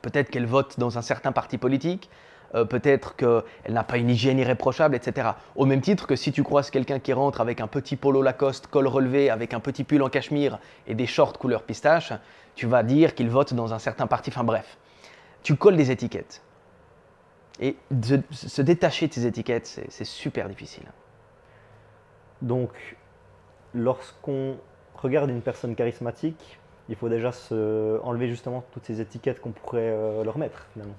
Peut-être 0.03 0.31
qu'elle 0.31 0.47
vote 0.47 0.79
dans 0.79 0.99
un 0.99 1.03
certain 1.03 1.33
parti 1.33 1.59
politique, 1.59 2.09
euh, 2.55 2.65
peut-être 2.65 3.17
qu'elle 3.17 3.43
n'a 3.69 3.85
pas 3.85 3.99
une 3.99 4.11
hygiène 4.11 4.39
irréprochable, 4.39 4.95
etc. 4.95 5.31
Au 5.57 5.67
même 5.67 5.81
titre 5.81 6.07
que 6.07 6.17
si 6.17 6.33
tu 6.33 6.43
croises 6.43 6.71
quelqu'un 6.71 6.99
qui 6.99 7.13
rentre 7.13 7.41
avec 7.41 7.61
un 7.61 7.67
petit 7.67 7.97
polo 7.97 8.23
Lacoste, 8.23 8.69
col 8.69 8.87
relevé, 8.87 9.29
avec 9.29 9.55
un 9.55 9.61
petit 9.61 9.85
pull 9.85 10.03
en 10.03 10.09
cachemire 10.09 10.59
et 10.87 10.95
des 10.95 11.07
shorts 11.07 11.39
couleur 11.39 11.63
pistache, 11.63 12.13
tu 12.55 12.67
vas 12.67 12.83
dire 12.83 13.15
qu'il 13.15 13.29
vote 13.29 13.55
dans 13.55 13.75
un 13.75 13.79
certain 13.79 14.07
parti. 14.07 14.31
Enfin 14.31 14.45
bref, 14.45 14.79
tu 15.43 15.57
colles 15.57 15.77
des 15.77 15.91
étiquettes. 15.91 16.43
Et 17.61 17.77
de, 17.91 18.23
se 18.31 18.63
détacher 18.63 19.09
de 19.09 19.13
ces 19.15 19.27
étiquettes, 19.27 19.81
c'est 19.89 20.05
super 20.05 20.49
difficile. 20.49 20.85
Donc, 22.41 22.71
lorsqu'on 23.75 24.57
regarde 24.95 25.29
une 25.29 25.43
personne 25.43 25.75
charismatique, 25.75 26.59
il 26.89 26.97
faut 26.97 27.09
déjà 27.09 27.33
se 27.33 28.01
enlever 28.03 28.29
justement 28.29 28.65
toutes 28.73 28.85
ces 28.85 29.01
étiquettes 29.01 29.41
qu'on 29.41 29.51
pourrait 29.51 29.81
euh, 29.83 30.25
leur 30.25 30.39
mettre 30.39 30.67
finalement. 30.73 30.95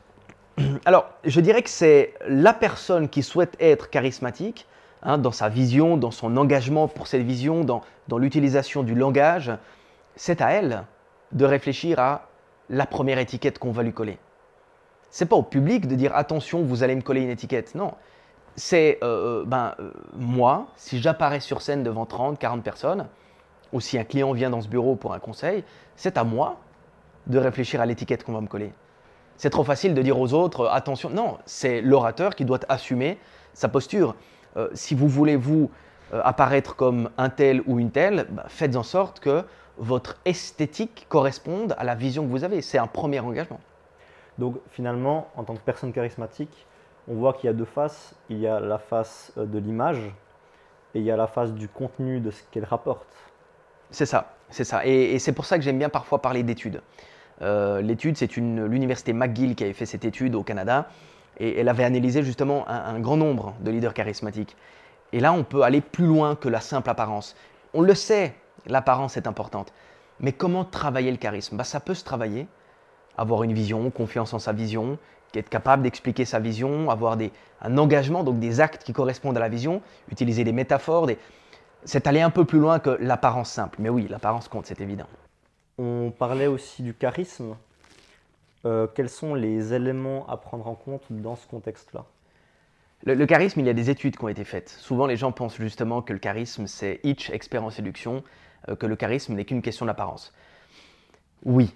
Alors, 0.85 1.09
je 1.23 1.41
dirais 1.41 1.63
que 1.63 1.69
c'est 1.69 2.13
la 2.27 2.53
personne 2.53 3.09
qui 3.09 3.23
souhaite 3.23 3.55
être 3.59 3.89
charismatique, 3.89 4.67
hein, 5.03 5.17
dans 5.17 5.31
sa 5.31 5.49
vision, 5.49 5.97
dans 5.97 6.11
son 6.11 6.37
engagement 6.37 6.87
pour 6.87 7.07
cette 7.07 7.23
vision, 7.23 7.63
dans, 7.63 7.81
l'utilisation 8.17 8.83
du 8.83 8.95
langage, 8.95 9.51
c'est 10.15 10.41
à 10.41 10.51
elle 10.51 10.83
de 11.31 11.45
réfléchir 11.45 11.99
à 11.99 12.27
la 12.69 12.85
première 12.85 13.19
étiquette 13.19 13.59
qu'on 13.59 13.71
va 13.71 13.83
lui 13.83 13.93
coller. 13.93 14.17
C'est 15.11 15.25
pas 15.25 15.35
au 15.35 15.43
public 15.43 15.87
de 15.87 15.95
dire 15.95 16.15
attention, 16.15 16.63
vous 16.63 16.83
allez 16.83 16.95
me 16.95 17.01
coller 17.01 17.21
une 17.21 17.29
étiquette. 17.29 17.73
Non. 17.73 17.93
C'est 18.55 18.99
euh, 19.03 19.41
euh, 19.41 19.45
ben, 19.45 19.75
moi, 20.15 20.67
si 20.75 20.99
j'apparais 20.99 21.39
sur 21.39 21.61
scène 21.61 21.83
devant 21.83 22.05
30, 22.05 22.37
40 22.37 22.63
personnes, 22.63 23.07
ou 23.73 23.81
si 23.81 23.97
un 23.97 24.03
client 24.03 24.31
vient 24.33 24.49
dans 24.49 24.61
ce 24.61 24.67
bureau 24.67 24.95
pour 24.95 25.13
un 25.13 25.19
conseil, 25.19 25.63
c'est 25.95 26.17
à 26.17 26.23
moi 26.23 26.57
de 27.27 27.37
réfléchir 27.37 27.81
à 27.81 27.85
l'étiquette 27.85 28.23
qu'on 28.23 28.33
va 28.33 28.41
me 28.41 28.47
coller. 28.47 28.73
C'est 29.37 29.49
trop 29.49 29.63
facile 29.63 29.93
de 29.93 30.01
dire 30.01 30.19
aux 30.19 30.33
autres 30.33 30.67
attention. 30.67 31.09
Non, 31.09 31.37
c'est 31.45 31.81
l'orateur 31.81 32.35
qui 32.35 32.45
doit 32.45 32.59
assumer 32.67 33.17
sa 33.53 33.69
posture. 33.69 34.15
si 34.73 34.95
vous 34.95 35.07
voulez 35.07 35.35
vous 35.35 35.69
apparaître 36.11 36.75
comme 36.75 37.09
un 37.17 37.29
tel 37.29 37.61
ou 37.65 37.79
une 37.79 37.91
telle, 37.91 38.27
ben, 38.29 38.43
faites 38.47 38.75
en 38.75 38.83
sorte 38.83 39.19
que 39.19 39.45
votre 39.77 40.17
esthétique 40.25 41.05
corresponde 41.09 41.73
à 41.77 41.83
la 41.83 41.95
vision 41.95 42.25
que 42.25 42.29
vous 42.29 42.43
avez. 42.43 42.61
C'est 42.61 42.77
un 42.77 42.87
premier 42.87 43.19
engagement. 43.19 43.59
Donc 44.37 44.57
finalement, 44.71 45.27
en 45.35 45.43
tant 45.43 45.55
que 45.55 45.61
personne 45.61 45.91
charismatique, 45.93 46.67
on 47.09 47.15
voit 47.15 47.33
qu'il 47.33 47.47
y 47.47 47.49
a 47.49 47.53
deux 47.53 47.65
faces. 47.65 48.13
Il 48.29 48.39
y 48.39 48.47
a 48.47 48.59
la 48.59 48.77
face 48.77 49.33
euh, 49.37 49.45
de 49.45 49.57
l'image 49.57 50.01
et 50.93 50.99
il 50.99 51.03
y 51.03 51.11
a 51.11 51.17
la 51.17 51.27
face 51.27 51.53
du 51.53 51.67
contenu 51.67 52.19
de 52.19 52.31
ce 52.31 52.43
qu'elle 52.51 52.65
rapporte. 52.65 53.07
C'est 53.91 54.05
ça, 54.05 54.33
c'est 54.49 54.63
ça. 54.63 54.85
Et, 54.85 55.19
c'est 55.19 55.33
pour 55.33 55.45
ça 55.45 55.57
que 55.57 55.63
j'aime 55.63 55.79
bien 55.79 55.89
parfois 55.89 56.21
parler 56.21 56.43
d'études. 56.43 56.81
Euh, 57.41 57.81
l'étude, 57.81 58.17
c'est 58.17 58.35
l'université 58.35 59.13
McGill 59.13 59.55
qui 59.55 59.63
avait 59.63 59.73
fait 59.73 59.85
cette 59.85 60.05
étude 60.05 60.35
au 60.35 60.43
Canada 60.43 60.89
et 61.37 61.59
elle 61.59 61.69
avait 61.69 61.85
analysé 61.85 62.21
justement 62.21 62.67
un, 62.67 62.99
grand 62.99 63.17
nombre 63.17 63.55
de 63.61 63.71
leaders 63.71 63.93
charismatiques. 63.93 64.57
Et 65.13 65.19
là, 65.19 65.31
on 65.33 65.43
peut 65.43 65.63
aller 65.63 65.81
plus 65.81 66.05
loin 66.05 66.35
que 66.35 66.49
la 66.49 66.59
simple 66.59 66.89
apparence. 66.89 67.35
On 67.73 67.81
le 67.81 67.95
sait, 67.95 68.35
l'apparence 68.67 69.15
est 69.15 69.25
importante. 69.25 69.73
Mais 70.19 70.33
comment 70.33 70.65
travailler 70.65 71.11
le 71.11 71.17
charisme? 71.17 71.55
Bah, 71.55 71.63
Ça 71.63 71.79
peut 71.79 71.93
se 71.93 72.03
travailler 72.03 72.45
avoir 73.19 73.43
une 73.43 73.53
vision, 73.53 73.89
confiance 73.91 74.33
en 74.33 74.39
sa 74.39 74.53
vision, 74.53 74.97
être 75.35 75.49
capable 75.49 75.83
d'expliquer 75.83 76.25
sa 76.25 76.39
vision, 76.39 76.89
avoir 76.89 77.17
des, 77.17 77.31
un 77.61 77.77
engagement, 77.77 78.23
donc 78.23 78.39
des 78.39 78.61
actes 78.61 78.83
qui 78.83 78.93
correspondent 78.93 79.37
à 79.37 79.41
la 79.41 79.49
vision, 79.49 79.81
utiliser 80.09 80.43
des 80.43 80.53
métaphores, 80.53 81.07
c'est 81.83 82.07
aller 82.07 82.21
un 82.21 82.29
peu 82.29 82.45
plus 82.45 82.59
loin 82.59 82.79
que 82.79 82.91
l'apparence 82.99 83.51
simple. 83.51 83.77
Mais 83.81 83.89
oui, 83.89 84.07
l'apparence 84.09 84.47
compte, 84.47 84.65
c'est 84.65 84.81
évident. 84.81 85.07
On 85.77 86.11
parlait 86.11 86.47
aussi 86.47 86.83
du 86.83 86.93
charisme. 86.93 87.55
Euh, 88.65 88.87
quels 88.93 89.09
sont 89.09 89.33
les 89.35 89.73
éléments 89.73 90.27
à 90.27 90.37
prendre 90.37 90.67
en 90.67 90.75
compte 90.75 91.03
dans 91.09 91.35
ce 91.35 91.47
contexte-là? 91.47 92.05
Le, 93.05 93.25
charisme, 93.25 93.61
il 93.61 93.65
y 93.65 93.69
a 93.69 93.73
des 93.73 93.89
études 93.89 94.17
qui 94.17 94.23
ont 94.25 94.27
été 94.27 94.43
faites. 94.43 94.67
Souvent, 94.69 95.05
les 95.05 95.15
gens 95.15 95.31
pensent 95.31 95.55
justement 95.55 96.01
que 96.01 96.11
le 96.11 96.19
charisme, 96.19 96.67
c'est 96.67 96.99
each 97.03 97.29
expert 97.29 97.63
en 97.63 97.69
séduction, 97.69 98.23
euh, 98.67 98.75
que 98.75 98.85
le 98.85 98.97
charisme 98.97 99.35
n'est 99.35 99.45
qu'une 99.45 99.61
question 99.61 99.85
d'apparence. 99.85 100.33
Oui, 101.45 101.73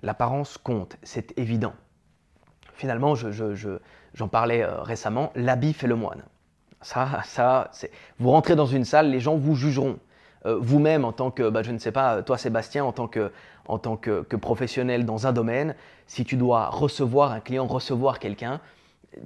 l'apparence 0.00 0.56
compte, 0.56 0.96
c'est 1.02 1.38
évident. 1.38 1.74
Finalement, 2.74 3.14
j'en 3.14 4.28
parlais 4.28 4.62
euh, 4.62 4.80
récemment, 4.80 5.30
l'habit 5.34 5.74
fait 5.74 5.86
le 5.86 5.94
moine. 5.94 6.24
Ça, 6.82 7.22
ça, 7.24 7.70
vous 8.18 8.30
rentrez 8.30 8.56
dans 8.56 8.66
une 8.66 8.84
salle, 8.84 9.10
les 9.10 9.20
gens 9.20 9.36
vous 9.36 9.54
jugeront. 9.54 9.98
Euh, 10.44 10.58
vous-même, 10.60 11.04
en 11.04 11.12
tant 11.12 11.30
que, 11.30 11.48
bah, 11.48 11.62
je 11.62 11.70
ne 11.70 11.78
sais 11.78 11.92
pas, 11.92 12.22
toi 12.22 12.36
Sébastien, 12.36 12.84
en 12.84 12.92
tant, 12.92 13.06
que, 13.06 13.30
que, 13.66 14.36
professionnel 14.36 15.04
dans 15.04 15.26
un 15.26 15.32
domaine, 15.32 15.76
si 16.08 16.24
tu 16.24 16.36
dois 16.36 16.68
recevoir 16.68 17.30
un 17.32 17.40
client, 17.40 17.66
recevoir 17.66 18.18
quelqu'un, 18.18 18.60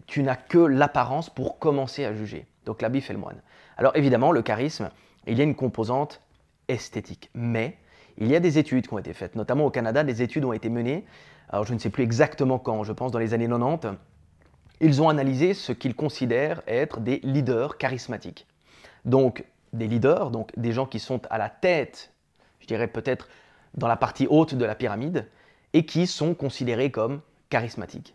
tu 0.06 0.22
n'as 0.22 0.36
que 0.36 0.58
l'apparence 0.58 1.30
pour 1.30 1.58
commencer 1.58 2.04
à 2.04 2.12
juger. 2.12 2.46
Donc 2.66 2.82
l'habit 2.82 3.00
fait 3.00 3.14
le 3.14 3.18
moine. 3.18 3.40
Alors 3.78 3.96
évidemment, 3.96 4.30
le 4.30 4.42
charisme, 4.42 4.90
il 5.26 5.38
y 5.38 5.40
a 5.40 5.44
une 5.44 5.54
composante 5.54 6.20
esthétique. 6.68 7.30
Mais 7.34 7.78
il 8.18 8.28
y 8.30 8.36
a 8.36 8.40
des 8.40 8.58
études 8.58 8.86
qui 8.86 8.94
ont 8.94 8.98
été 8.98 9.12
faites, 9.12 9.36
notamment 9.36 9.66
au 9.66 9.70
Canada, 9.70 10.04
des 10.04 10.22
études 10.22 10.44
ont 10.44 10.52
été 10.52 10.68
menées, 10.68 11.04
alors 11.48 11.64
je 11.64 11.74
ne 11.74 11.78
sais 11.78 11.90
plus 11.90 12.02
exactement 12.02 12.58
quand, 12.58 12.82
je 12.84 12.92
pense 12.92 13.12
dans 13.12 13.18
les 13.18 13.34
années 13.34 13.48
90, 13.48 13.96
ils 14.80 15.02
ont 15.02 15.08
analysé 15.08 15.54
ce 15.54 15.72
qu'ils 15.72 15.94
considèrent 15.94 16.62
être 16.66 17.00
des 17.00 17.20
leaders 17.22 17.78
charismatiques. 17.78 18.46
Donc 19.04 19.44
des 19.72 19.86
leaders, 19.86 20.30
donc 20.30 20.50
des 20.56 20.72
gens 20.72 20.86
qui 20.86 20.98
sont 20.98 21.20
à 21.30 21.38
la 21.38 21.48
tête, 21.48 22.12
je 22.60 22.66
dirais 22.66 22.88
peut-être 22.88 23.28
dans 23.74 23.88
la 23.88 23.96
partie 23.96 24.26
haute 24.28 24.54
de 24.54 24.64
la 24.64 24.74
pyramide, 24.74 25.28
et 25.72 25.84
qui 25.84 26.06
sont 26.06 26.34
considérés 26.34 26.90
comme 26.90 27.20
charismatiques. 27.50 28.14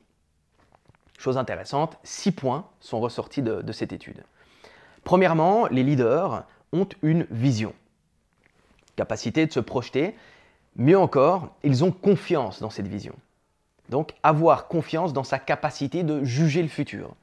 Chose 1.17 1.37
intéressante, 1.37 1.97
six 2.03 2.31
points 2.31 2.67
sont 2.79 2.99
ressortis 2.99 3.43
de, 3.43 3.71
cette 3.71 3.93
étude. 3.93 4.23
Premièrement, 5.03 5.67
les 5.67 5.83
leaders 5.83 6.45
ont 6.73 6.87
une 7.03 7.27
vision 7.29 7.73
capacité 8.95 9.45
de 9.45 9.51
se 9.51 9.59
projeter. 9.59 10.15
Mieux 10.75 10.97
encore, 10.97 11.55
ils 11.63 11.83
ont 11.83 11.91
confiance 11.91 12.61
dans 12.61 12.69
cette 12.69 12.87
vision. 12.87 13.15
Donc 13.91 14.13
avoir 14.23 14.69
confiance 14.69 15.11
dans 15.11 15.25
sa 15.25 15.37
capacité 15.37 16.03
de 16.03 16.23
juger 16.23 16.63
le 16.63 16.69
futur. 16.69 17.13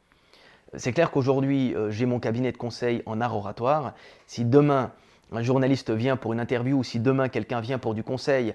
C'est 0.76 0.92
clair 0.92 1.10
qu'aujourd'hui, 1.10 1.74
euh, 1.74 1.90
j'ai 1.90 2.04
mon 2.04 2.20
cabinet 2.20 2.52
de 2.52 2.58
conseil 2.58 3.02
en 3.06 3.22
art 3.22 3.34
oratoire. 3.34 3.94
Si 4.26 4.44
demain, 4.44 4.92
un 5.32 5.42
journaliste 5.42 5.90
vient 5.90 6.18
pour 6.18 6.34
une 6.34 6.40
interview 6.40 6.76
ou 6.76 6.84
si 6.84 7.00
demain, 7.00 7.30
quelqu'un 7.30 7.60
vient 7.60 7.78
pour 7.78 7.94
du 7.94 8.02
conseil 8.04 8.54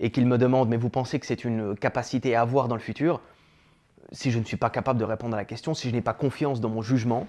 et 0.00 0.10
qu'il 0.10 0.26
me 0.26 0.36
demande, 0.36 0.68
mais 0.68 0.76
vous 0.76 0.90
pensez 0.90 1.20
que 1.20 1.26
c'est 1.26 1.44
une 1.44 1.76
capacité 1.76 2.34
à 2.34 2.40
avoir 2.40 2.66
dans 2.66 2.74
le 2.74 2.80
futur? 2.80 3.20
Si 4.10 4.32
je 4.32 4.40
ne 4.40 4.44
suis 4.44 4.56
pas 4.56 4.68
capable 4.68 4.98
de 4.98 5.04
répondre 5.04 5.34
à 5.34 5.38
la 5.38 5.44
question, 5.44 5.74
si 5.74 5.88
je 5.88 5.94
n'ai 5.94 6.02
pas 6.02 6.12
confiance 6.12 6.60
dans 6.60 6.68
mon 6.68 6.82
jugement, 6.82 7.28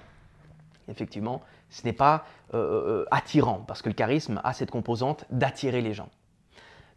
effectivement, 0.90 1.44
ce 1.70 1.84
n'est 1.86 1.94
pas 1.94 2.26
euh, 2.56 3.04
euh, 3.04 3.06
attirant, 3.12 3.64
parce 3.68 3.84
que 3.84 3.90
le 3.90 3.96
charisme 3.96 4.42
a 4.44 4.54
cette 4.54 4.72
composante 4.72 5.26
d'attirer 5.30 5.82
les 5.82 5.94
gens. 5.94 6.10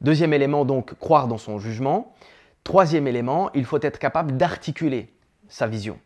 Deuxième 0.01 0.33
élément, 0.33 0.65
donc, 0.65 0.95
croire 0.95 1.29
dans 1.29 1.39
son 1.39 1.59
jugement. 1.59 2.15
Troisième 2.69 3.07
élément, 3.07 3.51
il 3.55 3.65
faut 3.65 3.81
être 3.81 3.99
capable 3.99 4.37
d'articuler 4.37 5.09
sa 5.49 5.67
vision. 5.67 5.99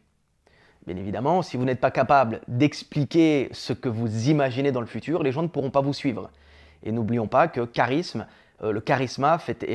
Bien 0.86 0.94
évidemment, 0.94 1.42
si 1.42 1.56
vous 1.56 1.64
n'êtes 1.64 1.80
pas 1.80 1.90
capable 1.90 2.40
d'expliquer 2.46 3.48
ce 3.50 3.72
que 3.72 3.88
vous 3.88 4.28
imaginez 4.28 4.70
dans 4.70 4.80
le 4.80 4.86
futur, 4.86 5.24
les 5.24 5.32
gens 5.32 5.42
ne 5.42 5.48
pourront 5.48 5.72
pas 5.72 5.80
vous 5.80 5.92
suivre. 5.92 6.30
Et 6.84 6.92
n'oublions 6.92 7.26
pas 7.26 7.48
que 7.48 7.62
charisme, 7.62 8.28
euh, 8.62 8.70
le 8.70 8.80
charisme 8.80 9.26
fait, 9.40 9.66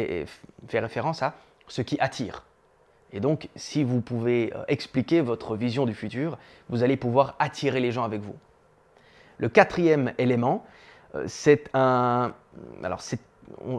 référence 0.72 1.24
à 1.24 1.34
ce 1.68 1.82
qui 1.82 2.00
attire. 2.00 2.46
Et 3.12 3.20
donc, 3.20 3.50
si 3.58 3.84
vous 3.84 4.00
pouvez 4.00 4.54
expliquer 4.70 5.20
votre 5.20 5.58
vision 5.58 5.86
du 5.86 5.94
futur, 5.94 6.38
vous 6.70 6.84
allez 6.84 6.96
pouvoir 6.96 7.36
attirer 7.40 7.82
les 7.82 7.92
gens 7.92 8.06
avec 8.06 8.22
vous. 8.22 8.38
Le 9.40 9.50
quatrième 9.50 10.14
élément, 10.18 10.66
euh, 11.16 11.26
c'est 11.28 11.70
un, 11.74 12.32
alors 12.82 13.02
c'est 13.02 13.20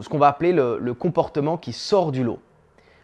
ce 0.02 0.08
qu'on 0.10 0.18
va 0.18 0.28
appeler 0.28 0.52
le, 0.52 0.92
comportement 0.92 1.56
qui 1.56 1.72
sort 1.72 2.12
du 2.12 2.22
lot. 2.22 2.40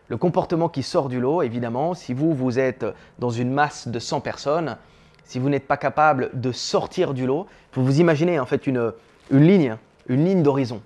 Le 0.08 0.16
comportement 0.16 0.68
qui 0.68 0.82
sort 0.82 1.08
du 1.08 1.20
lot, 1.20 1.42
évidemment, 1.42 1.94
si 1.94 2.12
vous, 2.12 2.34
vous 2.34 2.58
êtes 2.58 2.84
dans 3.18 3.30
une 3.30 3.50
masse 3.50 3.88
de 3.88 3.98
100 3.98 4.20
personnes, 4.20 4.76
si 5.24 5.38
vous 5.38 5.48
n'êtes 5.48 5.66
pas 5.66 5.78
capable 5.78 6.30
de 6.34 6.52
sortir 6.52 7.14
du 7.14 7.26
lot, 7.26 7.46
vous 7.72 7.84
vous 7.84 8.00
imaginez 8.00 8.38
en 8.38 8.44
fait 8.44 8.66
une, 8.66 8.92
une 9.30 9.46
ligne, 9.46 9.76
une 10.08 10.24
ligne 10.24 10.42
d'horizon. 10.42 10.82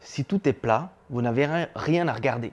Si 0.00 0.24
tout 0.24 0.48
est 0.48 0.52
plat, 0.52 0.90
vous 1.10 1.22
n'avez 1.22 1.46
rien 1.76 2.08
à 2.08 2.12
regarder. 2.12 2.52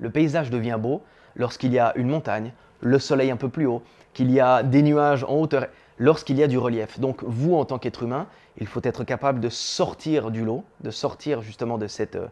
Le 0.00 0.10
paysage 0.10 0.50
devient 0.50 0.78
beau 0.80 1.02
lorsqu'il 1.36 1.72
y 1.72 1.78
a 1.78 1.92
une 1.96 2.08
montagne, 2.08 2.52
le 2.80 2.98
soleil 2.98 3.30
un 3.30 3.36
peu 3.36 3.48
plus 3.48 3.66
haut, 3.66 3.82
qu'il 4.14 4.30
y 4.32 4.40
a 4.40 4.62
des 4.62 4.82
nuages 4.82 5.24
en 5.24 5.36
hauteur 5.36 5.66
lorsqu'il 5.98 6.36
y 6.36 6.42
a 6.42 6.48
du 6.48 6.58
relief. 6.58 6.98
Donc 6.98 7.22
vous, 7.22 7.54
en 7.54 7.64
tant 7.64 7.78
qu'être 7.78 8.02
humain, 8.02 8.26
il 8.58 8.66
faut 8.66 8.80
être 8.82 9.04
capable 9.04 9.40
de 9.40 9.48
sortir 9.48 10.30
du 10.30 10.44
lot, 10.44 10.64
de 10.80 10.90
sortir 10.90 11.42
justement 11.42 11.78
de 11.78 11.86
cette, 11.86 12.16
euh, 12.16 12.26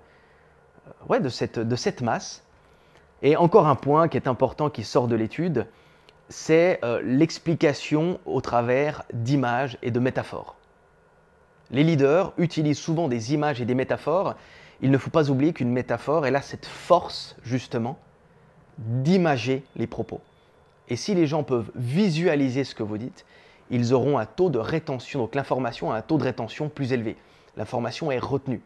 ouais, 1.09 1.21
de 1.21 1.29
cette, 1.29 1.59
de 1.59 1.77
cette 1.77 2.03
masse. 2.03 2.43
Et 3.23 3.37
encore 3.37 3.67
un 3.67 3.75
point 3.75 4.09
qui 4.09 4.17
est 4.17 4.29
important 4.29 4.71
qui 4.71 4.85
sort 4.85 5.09
de 5.09 5.17
l'étude, 5.17 5.67
c'est 6.29 6.79
euh, 6.85 7.01
l'explication 7.03 8.21
au 8.27 8.41
travers 8.41 9.05
d'images 9.13 9.79
et 9.83 9.91
de 9.91 9.99
métaphores. 9.99 10.57
Les 11.71 11.85
leaders 11.85 12.33
utilisent 12.39 12.79
souvent 12.79 13.09
des 13.09 13.35
images 13.35 13.61
et 13.61 13.65
des 13.65 13.75
métaphores. 13.75 14.35
Il 14.81 14.91
ne 14.91 14.99
faut 14.99 15.11
pas 15.11 15.31
oublier 15.31 15.53
qu'une 15.53 15.73
métaphore, 15.73 16.27
elle 16.27 16.37
a 16.37 16.43
cette 16.43 16.67
force 16.67 17.37
justement 17.43 17.99
d'imager 18.79 19.65
les 19.77 19.87
propos. 19.87 20.21
Et 20.89 20.97
si 20.97 21.15
les 21.15 21.27
gens 21.27 21.43
peuvent 21.43 21.71
visualiser 21.75 22.65
ce 22.65 22.75
que 22.75 22.83
vous 22.83 22.97
dites, 22.97 23.27
ils 23.71 23.93
auront 23.93 24.19
un 24.19 24.25
taux 24.25 24.49
de 24.49 24.59
rétention, 24.59 25.21
donc 25.21 25.35
l'information 25.35 25.93
a 25.93 25.97
un 25.97 26.03
taux 26.03 26.17
de 26.17 26.25
rétention 26.25 26.69
plus 26.69 26.93
élevé. 26.93 27.17
L'information 27.57 28.11
est 28.11 28.19
retenue. 28.19 28.63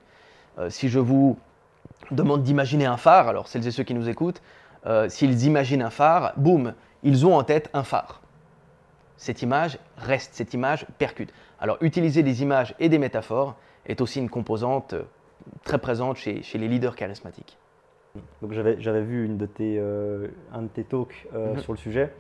Euh, 0.59 0.71
si 0.71 0.89
je 0.89 0.99
vous 0.99 1.39
demande 2.11 2.43
d'imaginer 2.43 2.87
un 2.87 2.97
phare, 2.97 3.29
alors 3.29 3.49
celles 3.49 3.67
et 3.67 3.71
ceux 3.71 3.83
qui 3.83 3.95
nous 3.95 4.09
écoutent, 4.09 4.43
euh, 4.87 5.09
s'ils 5.09 5.45
imaginent 5.45 5.83
un 5.83 5.91
phare, 5.91 6.33
boum, 6.37 6.75
ils 7.03 7.27
ont 7.27 7.37
en 7.37 7.45
tête 7.45 7.71
un 7.73 7.85
phare. 7.85 8.21
Cette 9.17 9.43
image 9.43 9.79
reste, 9.97 10.35
cette 10.35 10.55
image 10.55 10.87
percute. 10.99 11.33
Alors 11.61 11.77
utiliser 11.81 12.23
des 12.23 12.43
images 12.43 12.75
et 12.81 12.89
des 12.89 12.99
métaphores 12.99 13.57
est 13.87 14.01
aussi 14.01 14.19
une 14.19 14.31
composante 14.31 14.95
euh, 14.95 15.03
très 15.65 15.79
présente 15.79 16.17
chez, 16.17 16.43
les 16.55 16.69
leaders 16.69 16.97
charismatiques. 16.97 17.59
Donc 18.43 18.53
j'avais 18.53 19.03
vu 19.03 19.25
une 19.25 19.39
de 19.39 19.47
tes, 19.47 19.81
un 19.81 20.63
de 20.63 20.69
tes 20.69 20.85
talks 20.85 21.27
mhm. 21.33 21.59
sur 21.61 21.73
le 21.73 21.79
sujet. 21.79 22.13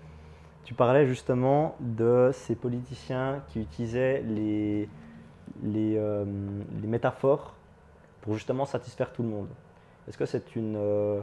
Tu 0.64 0.74
parlais 0.74 1.06
justement 1.06 1.76
de 1.80 2.30
ces 2.32 2.54
politiciens 2.54 3.42
qui 3.48 3.60
utilisaient 3.60 4.22
les, 4.22 4.88
les, 5.62 5.96
euh, 5.96 6.24
les 6.80 6.88
métaphores 6.88 7.54
pour 8.20 8.34
justement 8.34 8.64
satisfaire 8.64 9.12
tout 9.12 9.22
le 9.22 9.28
monde. 9.28 9.48
Est-ce 10.08 10.18
que 10.18 10.26
c'est 10.26 10.56
une, 10.56 10.76
euh, 10.76 11.20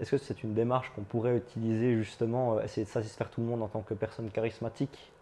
est-ce 0.00 0.16
une 0.42 0.54
démarche 0.54 0.92
qu'on 0.94 1.02
pourrait 1.02 1.36
utiliser 1.36 1.96
justement, 1.96 2.56
euh, 2.56 2.62
essayer 2.62 2.84
de 2.84 2.90
satisfaire 2.90 3.30
tout 3.30 3.40
le 3.40 3.46
monde 3.46 3.62
en 3.62 3.68
tant 3.68 3.80
que 3.80 3.94
personne 3.94 4.30
charismatique? 4.30 5.12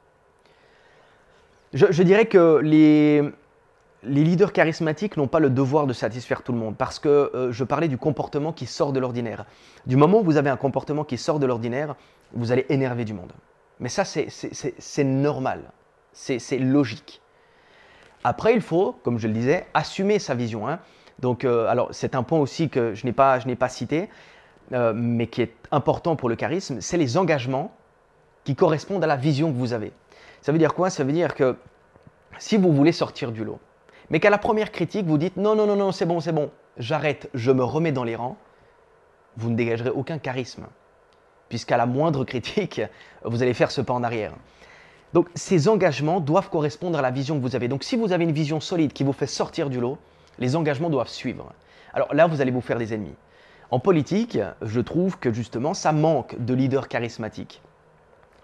Je, 1.73 2.03
dirais 2.03 2.27
que 2.27 2.59
les, 2.59 3.23
les 4.03 4.25
leaders 4.25 4.53
charismatiques 4.53 5.17
n'ont 5.17 5.29
pas 5.29 5.39
le 5.39 5.51
devoir 5.51 5.87
de 5.87 5.93
satisfaire 5.93 6.43
tout 6.43 6.51
le 6.51 6.59
monde 6.59 6.77
parce 6.77 6.99
que 6.99 7.49
je 7.53 7.63
parlais 7.63 7.87
du 7.87 7.97
comportement 7.97 8.53
qui 8.53 8.67
sort 8.67 8.93
de 8.93 8.99
l'ordinaire. 8.99 9.47
Du 9.87 9.95
moment 9.95 10.19
où 10.19 10.25
vous 10.25 10.37
avez 10.37 10.51
un 10.51 10.57
comportement 10.57 11.05
qui 11.05 11.17
sort 11.17 11.39
de 11.39 11.47
l'ordinaire, 11.47 11.95
vous 12.33 12.51
allez 12.51 12.67
énerver 12.71 13.05
du 13.05 13.15
monde. 13.15 13.33
Mais 13.79 13.89
ça, 13.89 14.05
c'est 14.05 15.05
normal, 15.05 15.71
c'est 16.13 16.59
logique. 16.59 17.23
Après, 18.25 18.55
il 18.55 18.61
faut, 18.61 18.93
comme 19.03 19.19
je 19.19 19.27
le 19.27 19.33
disais, 19.33 19.67
assumer 19.73 20.19
sa 20.19 20.35
vision. 20.35 20.69
Hein. 20.69 20.81
Donc, 21.21 21.45
euh, 21.45 21.67
alors, 21.69 21.89
c'est 21.93 22.15
un 22.15 22.23
point 22.23 22.39
aussi 22.39 22.69
que 22.69 22.95
je 22.95 23.05
n'ai 23.05 23.13
pas, 23.13 23.41
cité, 23.69 24.09
euh, 24.73 24.93
mais 24.95 25.27
qui 25.27 25.43
est 25.43 25.55
important 25.71 26.17
pour 26.17 26.29
le 26.29 26.37
charisme, 26.37 26.81
c'est 26.81 26.97
les 26.97 27.17
engagements 27.17 27.73
qui 28.45 28.55
correspondent 28.55 29.05
à 29.05 29.07
la 29.07 29.17
vision 29.17 29.53
que 29.53 29.57
vous 29.57 29.73
avez. 29.73 29.93
Ça 30.41 30.53
veut 30.53 30.59
dire 30.59 30.75
quoi? 30.75 30.89
Ça 30.89 31.05
veut 31.05 31.13
dire 31.13 31.35
que 31.35 31.57
si 32.39 32.57
vous 32.57 32.73
voulez 32.73 32.93
sortir 32.93 33.33
du 33.33 33.45
lot, 33.45 33.59
mais 34.09 34.19
qu'à 34.19 34.31
la 34.31 34.39
première 34.39 34.73
critique, 34.73 35.07
vous 35.07 35.19
dites 35.19 35.37
non, 35.37 35.55
non, 35.55 35.67
non, 35.67 35.77
non, 35.77 35.93
c'est 35.93 36.07
bon, 36.07 36.21
c'est 36.21 36.33
bon, 36.33 36.51
j'arrête, 36.79 37.29
je 37.35 37.53
me 37.53 37.63
remets 37.63 37.93
dans 37.93 38.05
les 38.05 38.17
rangs, 38.17 38.37
vous 39.37 39.51
ne 39.51 39.57
dégagerez 39.57 39.91
aucun 39.91 40.19
charisme 40.19 40.67
puisqu'à 41.51 41.77
la 41.77 41.85
moindre 41.85 42.25
critique, 42.25 42.81
vous 43.25 43.43
allez 43.43 43.53
faire 43.53 43.71
ce 43.71 43.83
pas 43.83 43.93
en 43.93 44.03
arrière. 44.03 44.33
Donc 45.13 45.29
ces 45.35 45.69
engagements 45.69 46.21
doivent 46.21 46.49
correspondre 46.49 46.99
à 46.99 47.03
la 47.03 47.11
vision 47.11 47.37
que 47.37 47.43
vous 47.43 47.57
avez. 47.57 47.69
Donc 47.69 47.85
si 47.85 47.97
vous 47.97 48.13
avez 48.13 48.25
une 48.25 48.33
vision 48.33 48.61
solide 48.61 48.95
qui 48.95 49.05
vous 49.05 49.13
fait 49.13 49.27
sortir 49.27 49.69
du 49.69 49.81
lot, 49.81 49.99
les 50.39 50.57
engagements 50.57 50.91
doivent 50.91 51.09
suivre. 51.09 51.53
Alors 51.93 52.15
là, 52.15 52.27
vous 52.27 52.41
allez 52.41 52.51
vous 52.51 52.61
faire 52.61 52.79
des 52.79 52.95
ennemis. 52.95 53.15
En 53.71 53.79
politique, 53.79 54.39
je 54.63 54.81
trouve 54.81 55.19
que 55.19 55.33
justement, 55.33 55.75
ça 55.75 55.93
manque 55.93 56.37
de 56.39 56.55
leaders 56.55 56.89
charismatiques. 56.89 57.63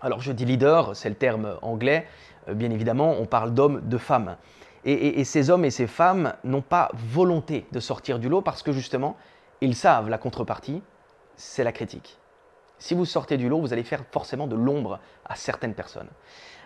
Alors 0.00 0.21
je 0.21 0.33
dis 0.33 0.45
leader, 0.45 0.95
c'est 0.95 1.09
le 1.09 1.14
terme 1.14 1.57
anglais, 1.62 2.07
euh, 2.49 2.55
bien 2.55 2.71
évidemment, 2.71 3.16
on 3.19 3.26
parle 3.26 3.55
d'hommes, 3.55 3.81
de 3.88 3.99
femmes. 3.99 4.37
Et, 4.85 5.21
et, 5.21 5.25
ces 5.25 5.50
hommes 5.50 5.64
et 5.64 5.71
ces 5.71 5.88
femmes 5.88 6.35
n'ont 6.45 6.62
pas 6.62 6.90
volonté 6.95 7.66
de 7.73 7.81
sortir 7.81 8.21
du 8.21 8.28
lot 8.28 8.40
parce 8.40 8.62
que 8.62 8.71
justement, 8.71 9.16
ils 9.61 9.75
savent 9.75 10.09
la 10.09 10.19
contrepartie, 10.19 10.81
c'est 11.35 11.64
la 11.64 11.73
critique. 11.73 12.19
Si 12.78 12.95
vous 12.95 13.05
sortez 13.05 13.37
du 13.37 13.49
lot, 13.49 13.61
vous 13.61 13.73
allez 13.73 13.83
faire 13.83 14.05
forcément 14.12 14.47
de 14.47 14.55
l'ombre 14.55 15.00
à 15.25 15.35
certaines 15.35 15.75
personnes. 15.75 16.09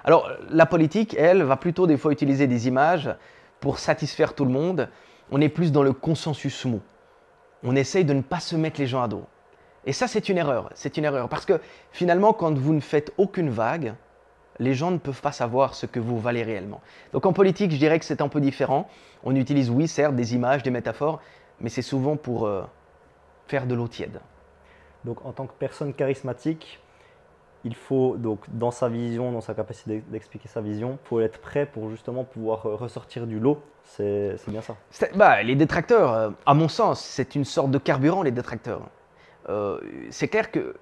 Alors 0.04 0.30
la 0.50 0.66
politique, 0.66 1.14
elle, 1.18 1.42
va 1.42 1.56
plutôt 1.56 1.86
des 1.86 1.96
fois 1.96 2.12
utiliser 2.12 2.46
des 2.46 2.68
images 2.68 3.14
pour 3.60 3.78
satisfaire 3.78 4.34
tout 4.34 4.44
le 4.44 4.50
monde. 4.50 4.88
On 5.30 5.40
est 5.40 5.48
plus 5.48 5.72
dans 5.72 5.82
le 5.82 5.92
consensus 5.92 6.64
mou. 6.64 6.80
On 7.62 7.76
essaye 7.76 8.04
de 8.04 8.14
ne 8.14 8.22
pas 8.22 8.40
se 8.40 8.56
mettre 8.56 8.80
les 8.80 8.86
gens 8.86 9.02
à 9.02 9.08
dos. 9.08 9.24
Et 9.86 9.92
ça, 9.92 10.08
c'est 10.08 10.28
une 10.28 10.38
erreur. 10.38 10.70
C'est 10.74 10.96
une 10.96 11.04
erreur. 11.04 11.28
Parce 11.28 11.46
que 11.46 11.60
finalement, 11.92 12.32
quand 12.32 12.56
vous 12.56 12.74
ne 12.74 12.80
faites 12.80 13.12
aucune 13.16 13.50
vague, 13.50 13.94
les 14.58 14.74
gens 14.74 14.90
ne 14.90 14.98
peuvent 14.98 15.22
pas 15.22 15.32
savoir 15.32 15.74
ce 15.74 15.86
que 15.86 15.98
vous 15.98 16.18
valez 16.18 16.42
réellement. 16.42 16.80
Donc 17.12 17.26
en 17.26 17.32
politique, 17.32 17.72
je 17.72 17.78
dirais 17.78 17.98
que 17.98 18.04
c'est 18.04 18.20
un 18.20 18.28
peu 18.28 18.40
différent. 18.40 18.88
On 19.24 19.34
utilise, 19.34 19.70
oui, 19.70 19.88
certes, 19.88 20.14
des 20.14 20.34
images, 20.34 20.62
des 20.62 20.70
métaphores, 20.70 21.20
mais 21.60 21.70
c'est 21.70 21.82
souvent 21.82 22.16
pour 22.16 22.46
euh, 22.46 22.62
faire 23.46 23.66
de 23.66 23.74
l'eau 23.74 23.88
tiède. 23.88 24.20
Donc 25.04 25.24
en 25.24 25.32
tant 25.32 25.46
que 25.46 25.54
personne 25.58 25.94
charismatique, 25.94 26.78
il 27.64 27.74
faut, 27.74 28.16
donc, 28.16 28.40
dans 28.48 28.70
sa 28.70 28.88
vision, 28.88 29.32
dans 29.32 29.40
sa 29.40 29.54
capacité 29.54 30.02
d'expliquer 30.08 30.48
sa 30.48 30.60
vision, 30.60 30.98
faut 31.04 31.20
être 31.20 31.40
prêt 31.40 31.66
pour 31.66 31.90
justement 31.90 32.24
pouvoir 32.24 32.66
euh, 32.66 32.74
ressortir 32.74 33.26
du 33.26 33.38
lot. 33.38 33.62
C'est 33.84 34.36
bien 34.48 34.62
ça. 34.62 34.76
Bah, 35.14 35.42
les 35.42 35.56
détracteurs, 35.56 36.12
euh, 36.12 36.30
à 36.46 36.54
mon 36.54 36.68
sens, 36.68 37.00
c'est 37.00 37.34
une 37.34 37.44
sorte 37.44 37.70
de 37.70 37.78
carburant, 37.78 38.22
les 38.22 38.30
détracteurs. 38.30 38.82
Euh, 39.48 39.80
c'est 40.10 40.28
clair 40.28 40.50
que 40.50 40.76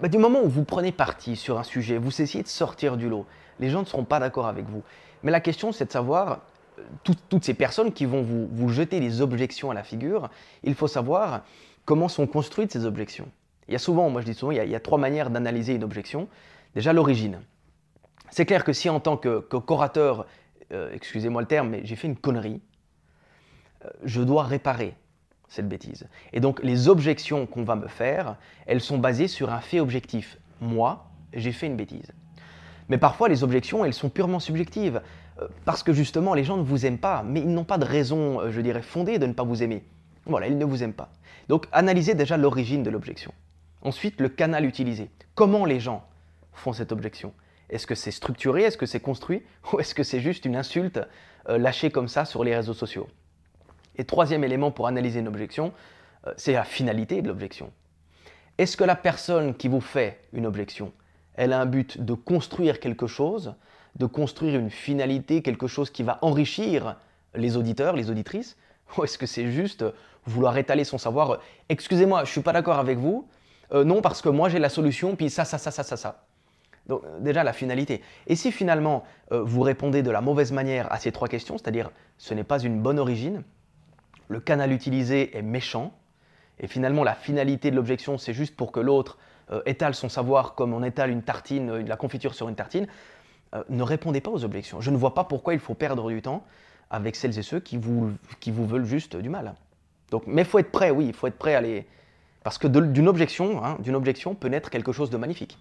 bah, 0.00 0.08
du 0.08 0.18
moment 0.18 0.40
où 0.42 0.48
vous 0.48 0.64
prenez 0.64 0.92
parti 0.92 1.36
sur 1.36 1.58
un 1.58 1.62
sujet, 1.62 1.98
vous 1.98 2.20
essayez 2.20 2.42
de 2.42 2.48
sortir 2.48 2.96
du 2.96 3.08
lot, 3.08 3.26
les 3.60 3.70
gens 3.70 3.80
ne 3.80 3.86
seront 3.86 4.04
pas 4.04 4.18
d'accord 4.18 4.46
avec 4.46 4.66
vous. 4.66 4.82
Mais 5.22 5.30
la 5.30 5.40
question, 5.40 5.72
c'est 5.72 5.86
de 5.86 5.92
savoir, 5.92 6.40
toutes 7.04 7.44
ces 7.44 7.54
personnes 7.54 7.92
qui 7.92 8.06
vont 8.06 8.22
vous, 8.22 8.68
jeter 8.68 9.00
des 9.00 9.20
objections 9.20 9.70
à 9.70 9.74
la 9.74 9.82
figure, 9.82 10.30
il 10.62 10.74
faut 10.74 10.86
savoir 10.86 11.42
comment 11.84 12.08
sont 12.08 12.26
construites 12.26 12.72
ces 12.72 12.84
objections. 12.84 13.28
Il 13.68 13.72
y 13.72 13.76
a 13.76 13.78
souvent, 13.78 14.08
moi 14.10 14.20
je 14.20 14.26
dis 14.26 14.34
souvent, 14.34 14.52
il 14.52 14.70
y 14.70 14.74
a, 14.74 14.80
trois 14.80 14.98
manières 14.98 15.30
d'analyser 15.30 15.74
une 15.74 15.84
objection. 15.84 16.28
Déjà, 16.74 16.92
l'origine. 16.92 17.40
C'est 18.30 18.46
clair 18.46 18.64
que 18.64 18.72
si 18.72 18.88
en 18.88 19.00
tant 19.00 19.16
que, 19.16 19.40
qu'orateur, 19.40 20.26
euh, 20.72 20.90
excusez-moi 20.92 21.42
le 21.42 21.48
terme, 21.48 21.70
mais 21.70 21.80
j'ai 21.84 21.96
fait 21.96 22.08
une 22.08 22.16
connerie, 22.16 22.60
je 24.04 24.22
dois 24.22 24.42
réparer 24.42 24.94
cette 25.48 25.68
bêtise. 25.68 26.06
Et 26.32 26.40
donc 26.40 26.62
les 26.62 26.88
objections 26.88 27.46
qu'on 27.46 27.64
va 27.64 27.76
me 27.76 27.88
faire, 27.88 28.36
elles 28.66 28.80
sont 28.80 28.98
basées 28.98 29.28
sur 29.28 29.52
un 29.52 29.60
fait 29.60 29.80
objectif. 29.80 30.38
Moi, 30.60 31.06
j'ai 31.32 31.52
fait 31.52 31.66
une 31.66 31.76
bêtise. 31.76 32.12
Mais 32.88 32.98
parfois 32.98 33.28
les 33.28 33.42
objections, 33.42 33.84
elles 33.84 33.94
sont 33.94 34.10
purement 34.10 34.40
subjectives, 34.40 35.00
euh, 35.40 35.48
parce 35.64 35.82
que 35.82 35.92
justement 35.92 36.34
les 36.34 36.44
gens 36.44 36.56
ne 36.56 36.62
vous 36.62 36.86
aiment 36.86 36.98
pas, 36.98 37.22
mais 37.22 37.40
ils 37.40 37.52
n'ont 37.52 37.64
pas 37.64 37.78
de 37.78 37.84
raison, 37.84 38.40
euh, 38.40 38.50
je 38.50 38.60
dirais, 38.60 38.82
fondée 38.82 39.18
de 39.18 39.26
ne 39.26 39.32
pas 39.32 39.42
vous 39.42 39.62
aimer. 39.62 39.84
Voilà, 40.26 40.46
ils 40.46 40.58
ne 40.58 40.64
vous 40.64 40.82
aiment 40.82 40.94
pas. 40.94 41.10
Donc 41.48 41.66
analysez 41.72 42.14
déjà 42.14 42.36
l'origine 42.36 42.82
de 42.82 42.90
l'objection. 42.90 43.32
Ensuite, 43.82 44.20
le 44.20 44.28
canal 44.28 44.64
utilisé. 44.64 45.10
Comment 45.34 45.64
les 45.64 45.80
gens 45.80 46.04
font 46.52 46.72
cette 46.72 46.92
objection? 46.92 47.32
Est-ce 47.70 47.86
que 47.86 47.94
c'est 47.94 48.10
structuré? 48.10 48.62
Est-ce 48.62 48.78
que 48.78 48.86
c'est 48.86 49.00
construit? 49.00 49.42
Ou 49.72 49.80
est-ce 49.80 49.94
que 49.94 50.02
c'est 50.02 50.20
juste 50.20 50.44
une 50.44 50.56
insulte 50.56 51.00
euh, 51.48 51.58
lâchée 51.58 51.90
comme 51.90 52.08
ça 52.08 52.24
sur 52.24 52.44
les 52.44 52.54
réseaux 52.54 52.74
sociaux? 52.74 53.08
Et 53.96 54.04
troisième 54.04 54.44
élément 54.44 54.70
pour 54.70 54.86
analyser 54.86 55.20
une 55.20 55.28
objection, 55.28 55.72
euh, 56.26 56.32
c'est 56.36 56.52
la 56.52 56.64
finalité 56.64 57.22
de 57.22 57.28
l'objection. 57.28 57.72
Est-ce 58.56 58.76
que 58.76 58.84
la 58.84 58.96
personne 58.96 59.54
qui 59.54 59.68
vous 59.68 59.80
fait 59.80 60.20
une 60.32 60.46
objection, 60.46 60.92
elle 61.34 61.52
a 61.52 61.60
un 61.60 61.66
but 61.66 62.00
de 62.00 62.14
construire 62.14 62.80
quelque 62.80 63.06
chose, 63.06 63.54
de 63.96 64.06
construire 64.06 64.58
une 64.58 64.70
finalité, 64.70 65.42
quelque 65.42 65.68
chose 65.68 65.90
qui 65.90 66.02
va 66.02 66.18
enrichir 66.22 66.96
les 67.34 67.56
auditeurs, 67.56 67.94
les 67.94 68.10
auditrices? 68.10 68.56
Ou 68.96 69.04
est-ce 69.04 69.18
que 69.18 69.26
c'est 69.26 69.52
juste 69.52 69.84
vouloir 70.26 70.56
étaler 70.58 70.84
son 70.84 70.98
savoir 70.98 71.40
Excusez-moi, 71.68 72.20
je 72.20 72.30
ne 72.30 72.32
suis 72.32 72.40
pas 72.40 72.52
d'accord 72.52 72.78
avec 72.78 72.98
vous. 72.98 73.28
Euh, 73.72 73.84
non, 73.84 74.00
parce 74.00 74.22
que 74.22 74.28
moi 74.28 74.48
j'ai 74.48 74.58
la 74.58 74.68
solution, 74.68 75.16
puis 75.16 75.30
ça, 75.30 75.44
ça, 75.44 75.58
ça, 75.58 75.70
ça, 75.70 75.82
ça, 75.82 75.96
ça. 75.96 76.24
Donc 76.86 77.02
euh, 77.04 77.20
déjà 77.20 77.44
la 77.44 77.52
finalité. 77.52 78.02
Et 78.26 78.36
si 78.36 78.52
finalement 78.52 79.04
vous 79.30 79.60
répondez 79.60 80.02
de 80.02 80.10
la 80.10 80.20
mauvaise 80.20 80.52
manière 80.52 80.90
à 80.92 80.98
ces 80.98 81.12
trois 81.12 81.28
questions, 81.28 81.58
c'est-à-dire 81.58 81.90
ce 82.16 82.34
n'est 82.34 82.44
pas 82.44 82.60
une 82.60 82.80
bonne 82.80 82.98
origine, 82.98 83.42
le 84.28 84.40
canal 84.40 84.72
utilisé 84.72 85.36
est 85.36 85.42
méchant, 85.42 85.92
et 86.60 86.66
finalement 86.66 87.04
la 87.04 87.14
finalité 87.14 87.70
de 87.70 87.76
l'objection, 87.76 88.18
c'est 88.18 88.34
juste 88.34 88.56
pour 88.56 88.72
que 88.72 88.80
l'autre 88.80 89.18
euh, 89.50 89.62
étale 89.64 89.94
son 89.94 90.08
savoir 90.08 90.54
comme 90.54 90.74
on 90.74 90.82
étale 90.82 91.10
une 91.10 91.22
tartine, 91.22 91.70
euh, 91.70 91.82
la 91.82 91.96
confiture 91.96 92.34
sur 92.34 92.48
une 92.48 92.54
tartine, 92.54 92.86
euh, 93.54 93.62
ne 93.70 93.82
répondez 93.82 94.20
pas 94.20 94.30
aux 94.30 94.44
objections. 94.44 94.80
Je 94.80 94.90
ne 94.90 94.96
vois 94.96 95.14
pas 95.14 95.24
pourquoi 95.24 95.54
il 95.54 95.60
faut 95.60 95.74
perdre 95.74 96.10
du 96.10 96.20
temps 96.20 96.44
avec 96.90 97.16
celles 97.16 97.38
et 97.38 97.42
ceux 97.42 97.60
qui 97.60 97.76
vous, 97.76 98.12
qui 98.40 98.50
vous 98.50 98.66
veulent 98.66 98.84
juste 98.84 99.16
du 99.16 99.28
mal. 99.28 99.54
Donc, 100.10 100.24
mais 100.26 100.42
il 100.42 100.48
faut 100.48 100.58
être 100.58 100.70
prêt, 100.70 100.90
oui, 100.90 101.06
il 101.06 101.14
faut 101.14 101.26
être 101.26 101.38
prêt 101.38 101.54
à 101.54 101.60
les... 101.60 101.86
Parce 102.48 102.56
que 102.56 102.66
d'une 102.66 103.08
objection, 103.08 103.62
hein, 103.62 103.76
d'une 103.80 103.94
objection 103.94 104.34
peut 104.34 104.48
naître 104.48 104.70
quelque 104.70 104.90
chose 104.90 105.10
de 105.10 105.18
magnifique. 105.18 105.58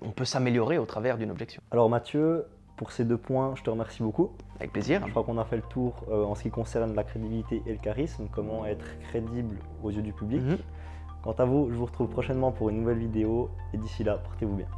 On 0.00 0.12
peut 0.12 0.24
s'améliorer 0.24 0.78
au 0.78 0.86
travers 0.86 1.18
d'une 1.18 1.32
objection. 1.32 1.60
Alors 1.72 1.90
Mathieu, 1.90 2.46
pour 2.76 2.92
ces 2.92 3.04
deux 3.04 3.16
points, 3.16 3.52
je 3.56 3.64
te 3.64 3.68
remercie 3.68 4.00
beaucoup. 4.00 4.30
Avec 4.60 4.70
plaisir. 4.70 5.02
Je 5.04 5.10
crois 5.10 5.24
qu'on 5.24 5.36
a 5.38 5.44
fait 5.44 5.56
le 5.56 5.62
tour 5.62 6.04
euh, 6.08 6.22
en 6.22 6.36
ce 6.36 6.44
qui 6.44 6.50
concerne 6.50 6.94
la 6.94 7.02
crédibilité 7.02 7.64
et 7.66 7.72
le 7.72 7.78
charisme, 7.78 8.28
comment 8.30 8.64
être 8.64 8.84
crédible 9.08 9.56
aux 9.82 9.90
yeux 9.90 10.02
du 10.02 10.12
public. 10.12 10.40
Mhm. 10.40 10.58
Quant 11.24 11.32
à 11.32 11.44
vous, 11.44 11.68
je 11.68 11.74
vous 11.74 11.86
retrouve 11.86 12.10
prochainement 12.10 12.52
pour 12.52 12.70
une 12.70 12.78
nouvelle 12.78 12.98
vidéo 12.98 13.50
et 13.72 13.76
d'ici 13.76 14.04
là, 14.04 14.18
portez-vous 14.18 14.54
bien. 14.54 14.68